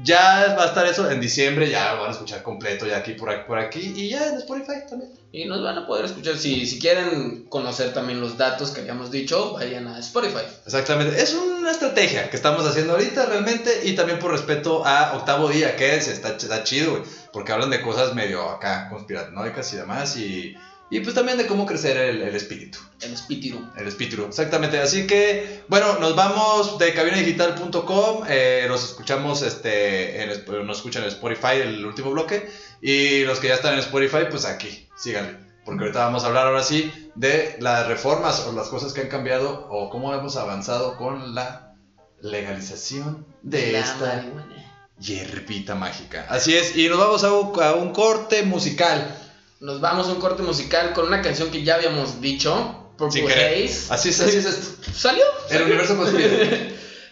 [0.03, 3.13] Ya va a estar eso en diciembre, ya lo van a escuchar completo, ya aquí
[3.13, 5.11] por aquí, por aquí y ya en Spotify también.
[5.31, 6.37] Y nos van a poder escuchar.
[6.37, 10.43] Si, si quieren conocer también los datos que habíamos dicho, vayan a Spotify.
[10.65, 15.47] Exactamente, es una estrategia que estamos haciendo ahorita realmente y también por respeto a Octavo
[15.47, 19.77] Día, que es, está, está chido, güey, porque hablan de cosas medio acá conspiranoicas y
[19.77, 20.57] demás y,
[20.89, 22.77] y pues también de cómo crecer el, el espíritu.
[23.01, 23.59] El Spitiru.
[23.75, 24.79] El espíritu, exactamente.
[24.79, 28.23] Así que, bueno, nos vamos de cabinadigital.com.
[28.27, 32.49] Eh, nos escuchamos, este, en, nos escuchan en Spotify el último bloque.
[32.81, 35.37] Y los que ya están en Spotify, pues aquí, síganle.
[35.65, 39.07] Porque ahorita vamos a hablar ahora sí de las reformas o las cosas que han
[39.07, 41.73] cambiado o cómo hemos avanzado con la
[42.21, 44.55] legalización de La esta marihuana.
[44.99, 46.25] hierbita mágica.
[46.29, 49.17] Así es, y nos vamos a un, a un corte musical.
[49.59, 52.81] Nos vamos a un corte musical con una canción que ya habíamos dicho.
[52.97, 53.65] Purple Sin querer.
[53.65, 53.93] Haze.
[53.93, 54.91] Así es, así es esto.
[54.93, 55.23] ¿Salió?
[55.49, 56.27] El universo conspira.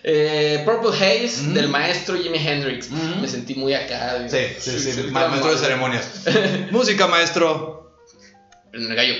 [0.05, 2.89] Eh, Purple Haze del maestro Jimi Hendrix.
[2.91, 4.27] Me sentí muy acá.
[4.29, 6.07] Sí, sí, sí, sí, ma- gran maestro de ceremonias.
[6.71, 7.97] Música, maestro.
[8.73, 9.13] En el gallo.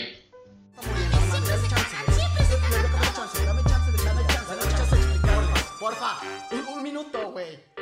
[6.74, 7.73] Un minuto, güey.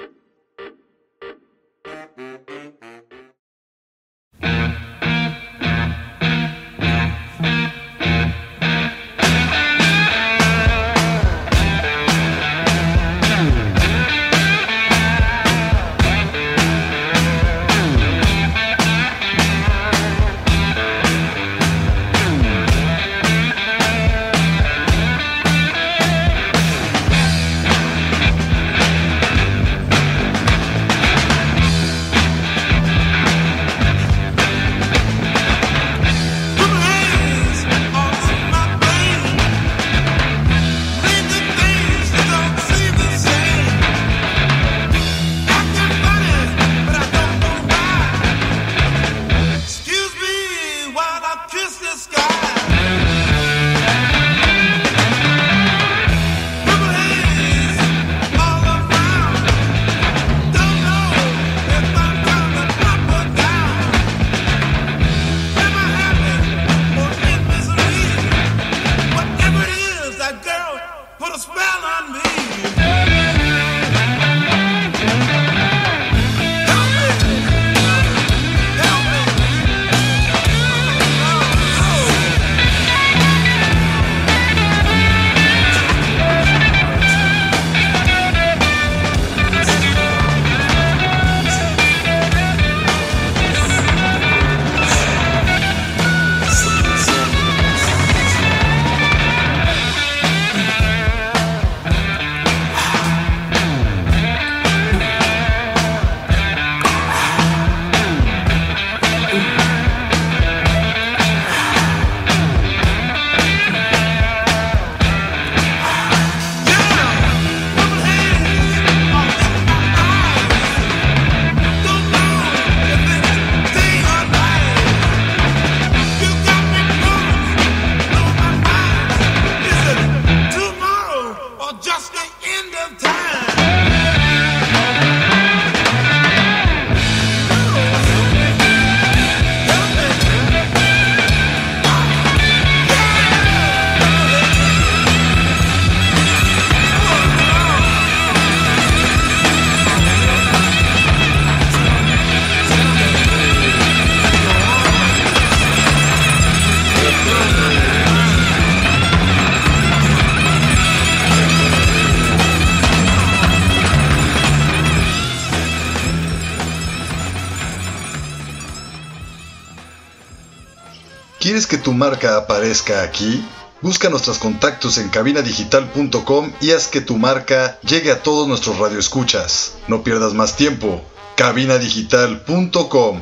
[171.82, 173.44] Tu marca aparezca aquí?
[173.82, 179.74] Busca nuestros contactos en cabinadigital.com y haz que tu marca llegue a todos nuestros radioescuchas.
[179.88, 181.02] No pierdas más tiempo.
[181.36, 183.22] cabinadigital.com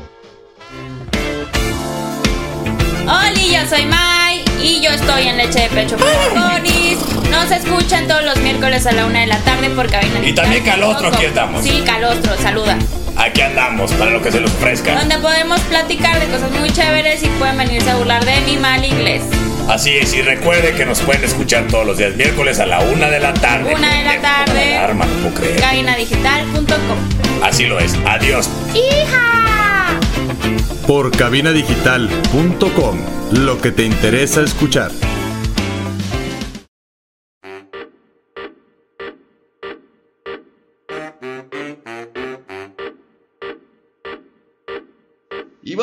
[3.04, 7.00] Hola, yo soy Mai y yo estoy en Leche de Pecho para Ponis.
[7.32, 10.20] Nos escuchan todos los miércoles a la una de la tarde por cabina.
[10.24, 11.64] Y también Calostro, aquí estamos.
[11.64, 12.78] Sí, Calostro, saluda.
[13.20, 14.96] Aquí andamos para lo que se les ofrezca.
[14.96, 18.84] Donde podemos platicar de cosas muy chéveres y pueden venirse a burlar de mi mal
[18.84, 19.24] inglés.
[19.68, 23.10] Así es, y recuerde que nos pueden escuchar todos los días miércoles a la una
[23.10, 23.76] de la tarde.
[23.76, 24.78] Una de la tarde.
[24.78, 25.60] Alarma, no puedo creer.
[25.60, 27.44] Cabinadigital.com.
[27.44, 27.94] Así lo es.
[28.06, 28.50] Adiós.
[28.74, 30.00] ¡Hija!
[30.88, 33.00] Por cabinadigital.com.
[33.32, 34.92] Lo que te interesa escuchar.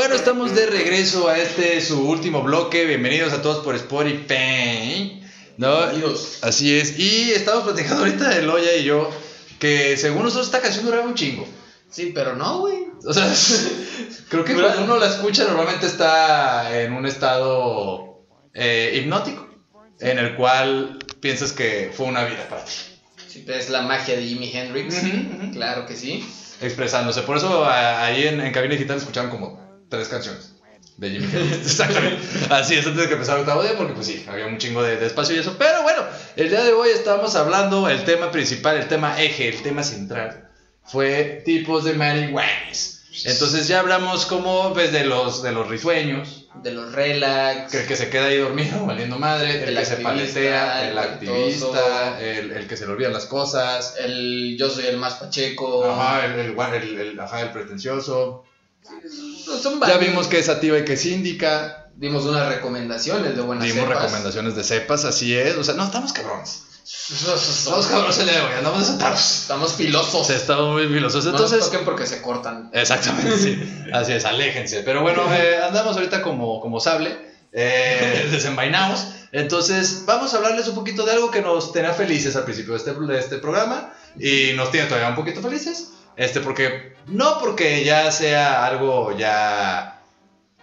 [0.07, 2.85] Bueno, estamos de regreso a este su último bloque.
[2.85, 5.21] Bienvenidos a todos por Spotify.
[5.57, 5.79] ¿No?
[6.43, 6.97] Así es.
[6.97, 9.11] Y estamos platicando ahorita de Loya y yo
[9.59, 11.45] que según nosotros esta canción duraba un chingo.
[11.91, 12.85] Sí, pero no, güey.
[13.05, 13.35] O sea,
[14.29, 18.23] creo que cuando uno la escucha normalmente está en un estado
[18.55, 19.49] eh, hipnótico,
[19.99, 22.73] en el cual piensas que fue una vida para ti,
[23.27, 25.03] Sí, pero es la magia de Jimi Hendrix.
[25.53, 26.25] Claro que sí.
[26.61, 27.23] expresándose.
[27.23, 30.53] Por eso ahí en, en Cabina Digital escuchaban como tres canciones
[30.97, 31.67] de Jimmy Hendrix.
[31.67, 32.23] Exactamente.
[32.51, 34.97] Así es, antes de que empezara octavo día, porque pues sí, había un chingo de,
[34.97, 35.57] de espacio y eso.
[35.59, 36.03] Pero bueno,
[36.37, 40.49] el día de hoy estábamos hablando, el tema principal, el tema eje, el tema central,
[40.85, 42.93] fue tipos de marihuanas.
[43.25, 47.73] Entonces ya hablamos como ves de los, de los risueños, De los relax.
[47.73, 50.91] que el que se queda ahí dormido, valiendo madre, el, El que se paletea, el
[50.91, 55.15] el activista, el, el que se le olvidan las cosas, El yo soy el más
[55.15, 55.91] pacheco.
[55.91, 58.45] ajá, el- ajá, el pretencioso.
[59.47, 61.91] No, son Ya vimos que es sativa y que es síndica.
[61.97, 64.03] Dimos unas recomendaciones de buenas Dimos cepas.
[64.03, 65.57] recomendaciones de cepas, así es.
[65.57, 66.63] O sea, no, estamos cabrones.
[66.85, 69.41] Estamos cabrones el día de hoy, andamos desatados.
[69.43, 70.31] Estamos filosos.
[70.31, 71.25] Estamos muy filosos.
[71.25, 72.71] No nos Entonces, toquen porque se cortan.
[72.73, 73.85] exactamente, sí.
[73.93, 74.83] Así es, aléjense.
[74.85, 77.17] Pero bueno, eh, andamos ahorita como, como sable,
[77.53, 79.07] eh, desenvainados.
[79.33, 82.79] Entonces, vamos a hablarles un poquito de algo que nos tenía felices al principio de
[82.79, 85.89] este, de este programa y nos tiene todavía un poquito felices.
[86.17, 90.03] Este, porque, no porque ya sea algo ya,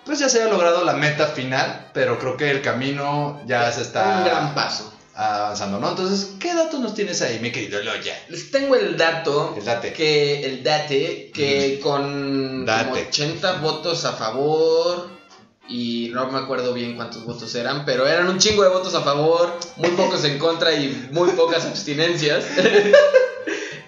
[0.06, 3.82] pues ya se haya logrado la meta final, pero creo que el camino ya se
[3.82, 4.92] está Un gran paso.
[5.16, 5.90] avanzando, ¿no?
[5.90, 8.16] Entonces, ¿qué datos nos tienes ahí, mi querido Loya?
[8.30, 9.54] Les tengo el dato.
[9.56, 9.94] El date.
[9.94, 11.32] Que, el date.
[11.32, 12.90] Que con Date.
[12.90, 15.10] como 80 votos a favor.
[15.70, 17.86] Y no me acuerdo bien cuántos votos eran.
[17.86, 19.56] Pero eran un chingo de votos a favor.
[19.78, 22.44] Muy pocos en contra y muy pocas abstinencias.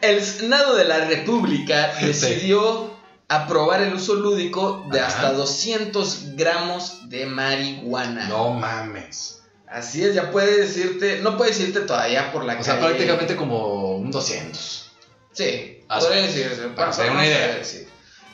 [0.09, 2.93] el Senado de la República decidió
[3.27, 5.07] aprobar el uso lúdico de Ajá.
[5.07, 8.27] hasta 200 gramos de marihuana.
[8.27, 9.41] No mames.
[9.67, 12.87] Así es, ya puede decirte, no puede decirte todavía por la O sea, calle.
[12.89, 14.91] prácticamente como un 200.
[15.33, 16.67] Sí, Ah, podría decirse.
[16.75, 17.61] Para hacer una idea.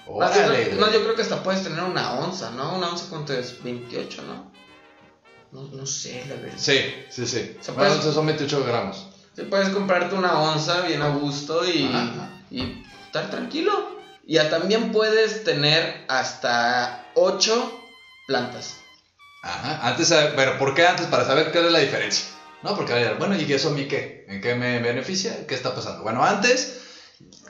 [0.08, 0.94] Órale, no, güey.
[0.94, 2.76] yo creo que hasta puedes tener una onza, ¿no?
[2.76, 3.64] Una onza, ¿cuánto es?
[3.64, 4.52] 28, ¿no?
[5.52, 6.58] No, no sé, la verdad.
[6.58, 7.56] Sí, sí, sí.
[7.60, 9.08] O sea, puedes- son 28 gramos.
[9.36, 11.90] Sí, puedes comprarte una onza bien a gusto y,
[12.50, 14.00] y estar tranquilo.
[14.26, 17.82] Y ya también puedes tener hasta 8
[18.28, 18.78] plantas.
[19.44, 19.88] Ajá.
[19.88, 21.08] Antes, eh, pero ¿por qué antes?
[21.08, 22.26] Para saber qué es la diferencia.
[22.62, 24.26] No, porque, bueno, ¿y eso a mí qué?
[24.28, 25.48] ¿En qué me beneficia?
[25.48, 26.04] ¿Qué está pasando?
[26.04, 26.80] Bueno, antes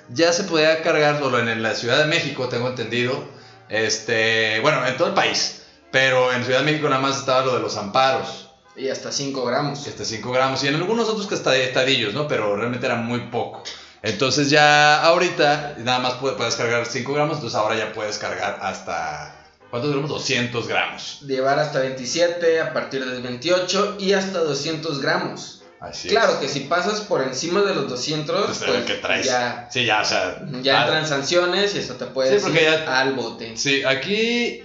[0.10, 3.28] ya se podía cargar solo en la Ciudad de México, tengo entendido.
[3.70, 5.64] Este, bueno, en todo el país.
[5.92, 8.51] Pero en Ciudad de México nada más estaba lo de los amparos.
[8.76, 9.86] Y hasta 5 gramos.
[9.86, 12.28] Este 5 gramos y en algunos otros que hasta estadillos, ¿no?
[12.28, 13.64] Pero realmente era muy poco.
[14.04, 18.60] Entonces ya ahorita nada más pu- puedes cargar 5 gramos, entonces ahora ya puedes cargar
[18.62, 19.36] hasta...
[19.70, 20.10] ¿Cuántos gramos?
[20.10, 21.22] 200 gramos.
[21.22, 25.64] Llevar hasta 27, a partir del 28 y hasta 200 gramos.
[25.80, 26.38] Así claro es.
[26.40, 29.26] que si pasas por encima de los 200, Pues, pues, ¿qué traes?
[29.26, 30.42] ya, Sí, ya, o sea...
[30.62, 33.56] ya entran sanciones y eso te puede Sí, porque ir ya- al bote.
[33.58, 34.64] Sí, aquí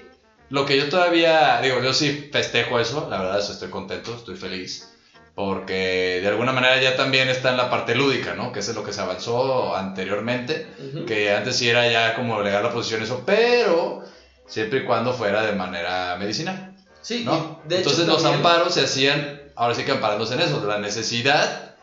[0.50, 1.60] lo que yo todavía...
[1.60, 4.88] Digo, yo sí festejo eso, la verdad, eso estoy contento, estoy feliz.
[5.34, 8.52] Porque de alguna manera ya también está en la parte lúdica, ¿no?
[8.52, 10.66] Que eso es lo que se avanzó anteriormente.
[10.78, 11.04] Ujú.
[11.04, 14.02] que antes sí era ya como legal la posición eso, pero
[14.46, 17.60] siempre y cuando fuera de manera medicinal, Sí, ¿no?
[17.64, 20.78] de hecho Entonces los también- amparos se hacían, ahora sí que amparándose en eso, la
[20.78, 21.74] necesidad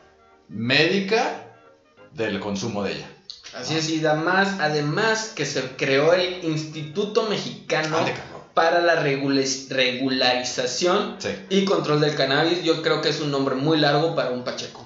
[0.48, 1.46] médica
[2.12, 3.08] del consumo de ella.
[3.54, 7.98] Así es, y además, además que se creó el Instituto Mexicano.
[8.54, 11.30] Para la regula- regularización Sí.
[11.50, 12.62] y control del cannabis.
[12.62, 14.83] Yo creo que es un nombre muy largo para un pacheco.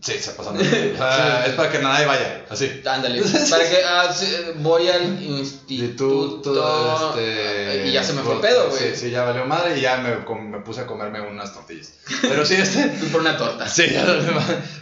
[0.00, 0.58] Sí, se pasan.
[0.58, 2.82] de- O sea, es para que nadie vaya, así.
[2.86, 4.26] Ándale, para que ah, sí,
[4.56, 7.86] voy al instituto este.
[7.86, 8.90] y ya se me fue el pedo, güey.
[8.90, 10.16] Sí, sí, ya valió madre y ya me,
[10.60, 11.94] puse a comerme unas tortillas.
[12.22, 12.84] Pero sí, este.
[13.12, 13.68] Por una torta.
[13.68, 14.04] Sí, ya.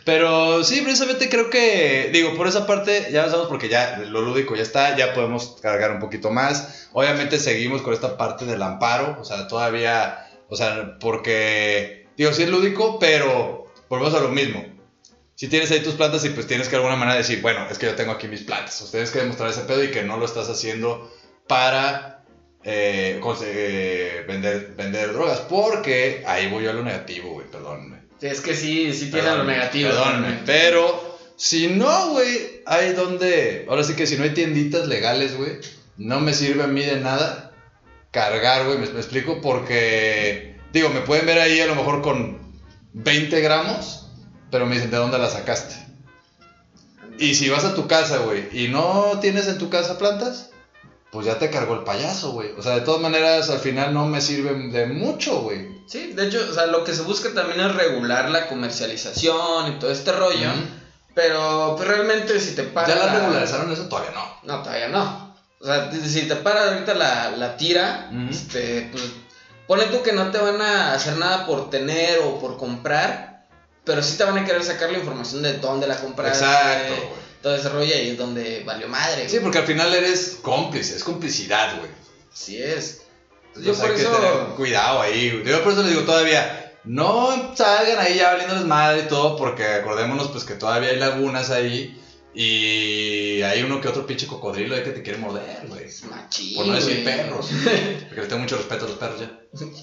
[0.04, 4.54] Pero sí, precisamente creo que, digo, por esa parte ya avanzamos porque ya lo lúdico
[4.56, 6.88] ya está, ya podemos cargar un poquito más.
[6.92, 12.42] Obviamente seguimos con esta parte del amparo, o sea, todavía, o sea, porque, digo, sí
[12.42, 14.73] es lúdico, pero volvemos a lo mismo.
[15.34, 17.78] Si tienes ahí tus plantas y pues tienes que de alguna manera decir, bueno, es
[17.78, 20.26] que yo tengo aquí mis plantas, tienes que demostrar ese pedo y que no lo
[20.26, 21.12] estás haciendo
[21.48, 22.24] para
[22.62, 27.98] eh, eh, vender, vender drogas, porque ahí voy yo a lo negativo, güey, perdónenme.
[28.20, 29.90] Sí, es que sí, sí tiene lo negativo.
[29.90, 33.66] Perdóname, pero si no, güey, hay donde.
[33.68, 35.58] Ahora sí que si no hay tienditas legales, güey,
[35.96, 37.52] no me sirve a mí de nada
[38.12, 40.54] cargar, güey, me, me explico, porque.
[40.72, 42.38] Digo, me pueden ver ahí a lo mejor con
[42.94, 44.03] 20 gramos,
[44.54, 45.74] pero me dicen, ¿de dónde la sacaste?
[47.18, 50.50] Y si vas a tu casa, güey, y no tienes en tu casa plantas,
[51.10, 52.52] pues ya te cargó el payaso, güey.
[52.56, 55.82] O sea, de todas maneras, al final no me sirven de mucho, güey.
[55.88, 59.78] Sí, de hecho, o sea, lo que se busca también es regular la comercialización y
[59.80, 60.50] todo este rollo.
[60.52, 60.60] Ujú.
[61.16, 62.86] Pero pues, realmente si te para.
[62.86, 63.88] ¿Ya la la- regularizaron eso?
[63.88, 64.24] Todavía no.
[64.44, 65.34] No, todavía no.
[65.60, 68.30] O sea, si te para ahorita la, la tira, Ujú.
[68.30, 69.04] este, pues,
[69.66, 73.33] pone tú que no te van a hacer nada por tener o por comprar,
[73.84, 76.44] pero sí te van a querer sacar la información de dónde la compraste.
[76.44, 77.24] Exacto, güey.
[77.42, 79.28] Todo ese rollo ahí es donde valió madre.
[79.28, 81.90] Sí, porque al final eres cómplice, es complicidad, güey.
[82.32, 83.02] Así es.
[83.54, 84.16] Yo Entonces por hay que eso.
[84.16, 85.30] tener cuidado ahí.
[85.30, 85.44] güey.
[85.44, 89.64] Yo por eso les digo todavía, no salgan ahí ya valiéndoles madre y todo, porque
[89.64, 92.00] acordémonos pues que todavía hay lagunas ahí
[92.34, 95.86] y hay uno que otro pinche cocodrilo ahí que te quiere morder, güey.
[96.10, 97.46] Machín, Por no decir perros.
[98.08, 99.30] Porque les tengo mucho respeto a los perros ya.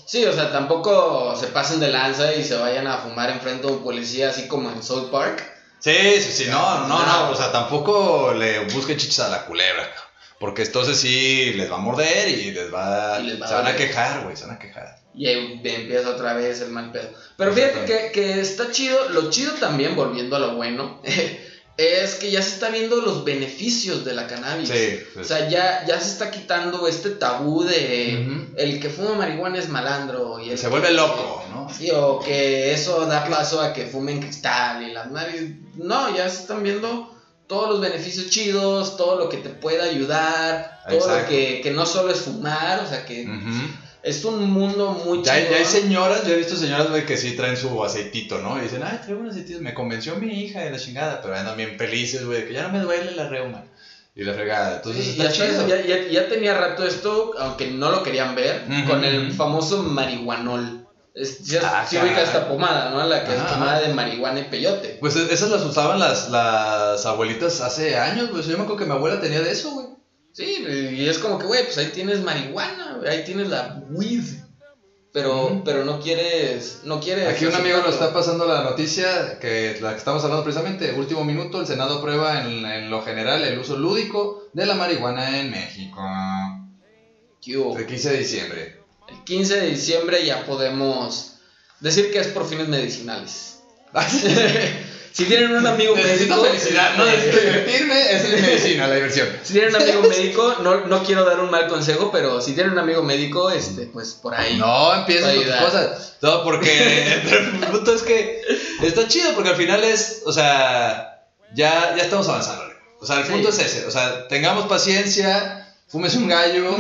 [0.06, 3.74] Sí, o sea, tampoco se pasen de lanza y se vayan a fumar enfrente de
[3.74, 5.44] un policía así como en South Park.
[5.80, 9.90] Sí, sí, sí, no, no, no, o sea, tampoco le busquen chichis a la culebra.
[10.40, 13.54] Porque entonces sí les va a morder y les va, Y les va a se
[13.54, 14.98] van a quejar, güey, se van a quejar.
[15.14, 17.10] Y ahí empieza otra vez el mal pedo.
[17.38, 21.02] Pero fíjate que, que está chido, lo chido también, volviendo a lo bueno,
[21.78, 24.70] es que ya se está viendo los beneficios de la cannabis.
[24.70, 25.20] Sí, sí.
[25.20, 29.70] O sea, ya, ya se está quitando este tabú de el que fuma marihuana es
[29.70, 30.40] malandro.
[30.40, 31.68] Y el Se que- vuelve loco, ¿no?
[31.74, 35.44] Sí, o que eso da paso a que fumen cristal y las madres.
[35.76, 37.10] No, ya se están viendo
[37.48, 41.86] todos los beneficios chidos, todo lo que te puede ayudar, todo lo que, que no
[41.86, 43.26] solo es fumar, o sea que.
[44.04, 47.36] Es un mundo muy Ya, ya hay señoras, yo he visto señoras, güey, que sí
[47.36, 48.58] traen su aceitito, ¿no?
[48.58, 51.58] Y dicen, ay, traigo un aceitito, me convenció mi hija de la chingada, pero andan
[51.58, 53.66] bien felices, güey, que ya no me duele la reuma.
[54.14, 55.68] Y la fregada, entonces Sí, está ya, chido.
[55.68, 60.86] ya, ya- ya tenía rato esto, aunque no lo querían ver, con el famoso marihuanol.
[61.14, 63.06] Es, sí, Ah, sí ubica esta pomada, ¿no?
[63.06, 64.98] La que Ajá, es pomada de marihuana y peyote.
[65.02, 68.44] Pues e- esas las usaban las, las abuelitas hace años, güey.
[68.44, 69.88] Yo me acuerdo que mi abuela tenía de eso, güey.
[70.34, 74.24] Sí, y es como que, güey, pues ahí tienes marihuana, ahí tienes la weed.
[75.14, 77.28] Pero, pero no quieres, no quieres.
[77.28, 78.08] Aquí un amigo nos aceptarlo.
[78.08, 82.42] está pasando la noticia, que la que estamos hablando precisamente, último minuto, el Senado aprueba
[82.42, 86.02] en, en lo general el uso lúdico de la marihuana en México.
[87.42, 87.78] ¿Qué hubo?
[87.78, 88.82] El 15 de diciembre.
[89.10, 91.40] El 15 de diciembre ya podemos
[91.82, 93.61] decir que es por fines medicinales.
[95.14, 96.46] si tienen un amigo Necesito médico.
[96.58, 99.28] felicidad, no necesito divertirme, es mi medicina, la diversión.
[99.44, 102.74] Si tienen un amigo médico, no, no quiero dar un mal consejo, pero si tienen
[102.74, 104.58] un amigo médico, este, pues por ahí.
[104.58, 106.14] No empieces con tus cosas.
[106.22, 108.42] No, porque el punto es que
[108.84, 112.64] está chido, porque al final es, o sea, ya, ya estamos avanzando.
[113.02, 113.32] O sea, el Sí.
[113.32, 113.86] punto es ese.
[113.88, 116.76] O sea, tengamos paciencia, fúmese un gallo,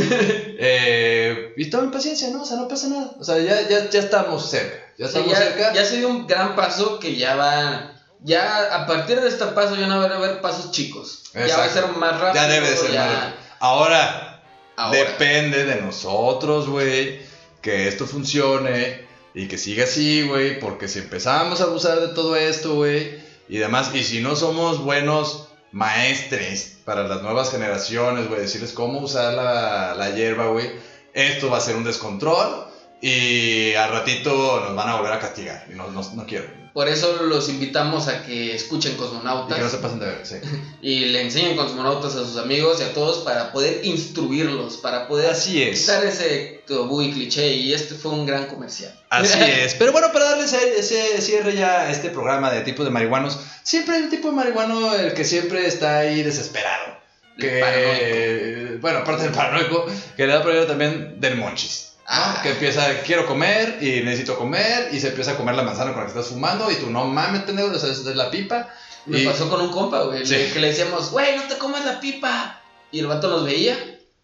[0.59, 2.43] eh, y tomen paciencia, ¿no?
[2.43, 3.11] O sea, no pasa nada.
[3.19, 4.80] O sea, ya, ya, ya estamos cerca.
[4.97, 5.73] Ya estamos ya, cerca.
[5.73, 7.93] ya se dio un gran paso que ya va.
[8.23, 11.23] Ya a partir de este paso ya no van a haber pasos chicos.
[11.33, 12.33] Ya va a ser más rápido.
[12.43, 13.35] Ya debe de ser ya- más rápido.
[13.59, 14.43] Ahora,
[14.75, 14.97] Ahora.
[14.99, 17.21] depende de nosotros, güey,
[17.61, 22.35] que esto funcione y que siga así, güey, porque si empezamos a abusar de todo
[22.35, 23.19] esto, güey,
[23.49, 28.99] y demás, y si no somos buenos maestres para las nuevas generaciones, güey, decirles cómo
[28.99, 30.71] usar la, la hierba, güey,
[31.13, 32.65] esto va a ser un descontrol
[33.01, 36.61] y al ratito nos van a volver a castigar y no, no, no quiero.
[36.73, 40.25] Por eso los invitamos a que escuchen Y Cosmonautas que no se pasen de ver,
[40.25, 40.35] sí.
[40.81, 45.31] y le enseñen Cosmonautas a sus amigos y a todos para poder instruirlos, para poder
[45.31, 45.81] Así es.
[45.81, 47.55] quitar ese tabú y cliché.
[47.55, 48.97] Y este fue un gran comercial.
[49.09, 49.73] Así es.
[49.75, 53.97] Pero bueno, para darle ese, cierre ya a este programa de tipos de marihuanos, siempre
[53.97, 57.01] hay un tipo de marihuano el que siempre está ahí desesperado.
[57.37, 61.90] El Que, bueno, aparte del paranoico, que le da problema también del monchis.
[62.13, 62.39] Ah.
[62.43, 66.01] Que empieza, quiero comer y necesito comer y se empieza a comer la manzana con
[66.01, 68.67] la que estás fumando y tú no mames, pendejo, esa es la pipa.
[69.05, 70.49] Me Y- pasó con un compa, güey, Sí.
[70.53, 72.61] que le decíamos, güey, no te comas la pipa.
[72.91, 73.77] Y el vato nos veía,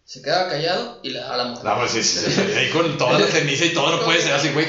[0.04, 1.60] se quedaba callado y le daba la mano.
[1.64, 4.34] No, pues sí, sí, sí, ahí con toda la ceniza y todo no puede ser
[4.34, 4.66] así, güey.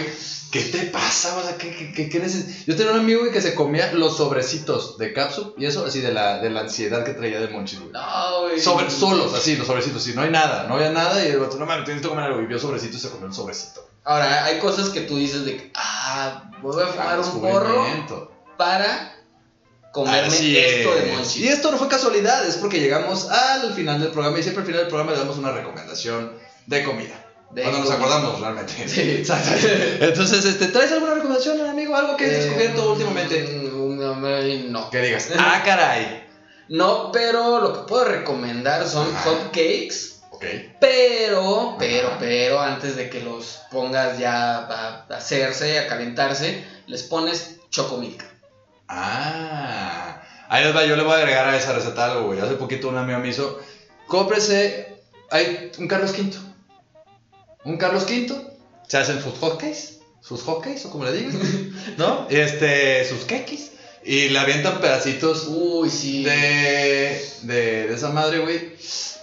[0.52, 1.38] ¿Qué te pasa?
[1.38, 4.18] O sea, ¿qué, qué, qué, qué neces- Yo tenía un amigo, que se comía los
[4.18, 7.80] sobrecitos de cápsula y eso así de la, de la ansiedad que traía de Monchis.
[7.92, 8.60] No, güey.
[8.60, 11.58] Sobre, solos, así, los sobrecitos, si no hay nada, no había nada y el vato,
[11.58, 13.88] no mames, tienes que comer algo y vio sobrecitos y se comió un sobrecito.
[14.04, 19.16] Ahora, hay cosas que tú dices de que, ah, voy a fumar un porro para
[19.92, 21.14] comerme Así esto de es.
[21.18, 21.38] monchis.
[21.38, 24.66] Y esto no fue casualidad, es porque llegamos al final del programa y siempre al
[24.68, 26.34] final del programa le damos una recomendación
[26.66, 27.26] de comida.
[27.52, 28.74] De cuando nos acordamos realmente.
[28.88, 29.02] Sí.
[29.20, 29.52] Exacto.
[30.02, 31.96] Entonces, este, ¿traes alguna recomendación, amigo?
[31.96, 33.70] Algo que hayas descubierto Eh, últimamente.
[34.70, 34.90] No.
[34.90, 36.26] Que digas, ah, caray.
[36.68, 39.30] No, pero lo que puedo recomendar son Ajá.
[39.30, 40.20] hot cakes.
[40.32, 40.46] Ok.
[40.80, 47.58] Pero, pero, pero, antes de que los pongas ya a hacerse, a calentarse, les pones
[47.72, 48.24] chocomilk.
[48.88, 50.22] Ah.
[50.50, 52.40] Ahí les va, yo le voy a agregar a esa receta algo, güey.
[52.40, 53.60] Hace poquito un amigo me hizo,
[54.08, 54.96] cómprese,
[55.30, 56.32] hay un Carlos V.
[57.66, 58.34] Un Carlos V,
[58.88, 61.40] se hacen sus hotcakes, sus hotcakes, o como le digan,
[61.98, 62.28] ¿no?
[62.30, 63.72] Este, sus cakes.
[64.04, 66.24] Y le avientan pedacitos Uy, sí.
[66.24, 68.74] de, de, de esa madre, güey.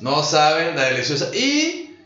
[0.01, 1.31] No saben, la deliciosa.
[1.35, 1.97] Y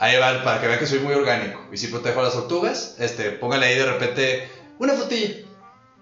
[0.00, 1.60] ahí va, para que vean que soy muy orgánico.
[1.72, 4.48] Y si protejo a las tortugas, este, póngale ahí de repente
[4.80, 5.36] una frutilla.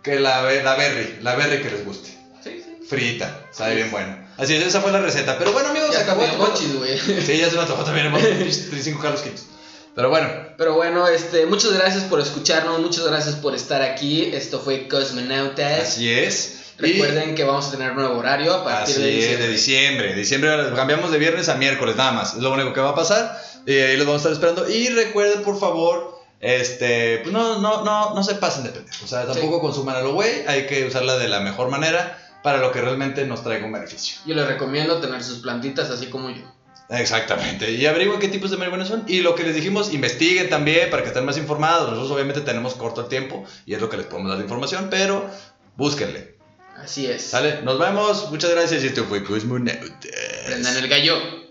[0.02, 2.08] Que la, la berry, la berry que les guste.
[2.42, 2.86] Sí, sí.
[2.88, 4.32] Frita, sabe bien buena.
[4.38, 5.38] Así es, esa fue la receta.
[5.38, 6.26] Pero bueno, amigos, se Ya acabó.
[6.38, 6.98] monchis, güey.
[6.98, 8.06] Sí, ya se me antojó también.
[8.06, 9.46] hemos 35 Carlos Quintos.
[9.94, 10.28] Pero bueno,
[10.58, 14.30] Pero bueno, este, muchas gracias por escucharnos, muchas gracias por estar aquí.
[14.34, 15.82] Esto fue Cosmonautas.
[15.82, 16.60] así es.
[16.78, 19.46] Y- Recuerden que vamos a tener nuevo horario a partir Así de es, diciembre.
[19.46, 20.14] de diciembre.
[20.14, 22.34] Diciembre cambiamos de viernes a miércoles, nada más.
[22.34, 23.40] Es lo único que va a pasar.
[23.66, 24.68] Y ahí los vamos a estar esperando.
[24.68, 29.02] Y recuerden, por favor, este, pues no, no, no, no se pasen de pendejos.
[29.04, 30.44] O sea, tampoco consuman a lo güey.
[30.48, 34.16] Hay que usarla de la mejor manera para lo que realmente nos traiga un beneficio.
[34.26, 36.42] Yo les recomiendo tener sus plantitas así como yo.
[36.88, 37.70] Exactamente.
[37.72, 39.04] Y averigüen qué tipos de marihuana son.
[39.06, 41.90] Y lo que les dijimos, investiguen también para que estén más informados.
[41.90, 44.88] Nosotros obviamente tenemos corto el tiempo y es lo que les podemos dar de información,
[44.90, 45.28] pero
[45.76, 46.34] búsquenle.
[46.76, 47.22] Así es.
[47.22, 47.62] ¿Sale?
[47.62, 48.30] Nos vemos.
[48.30, 48.84] Muchas gracias.
[48.84, 50.10] Y esto fue Cosmonautas.
[50.46, 51.43] Prendan el gallo.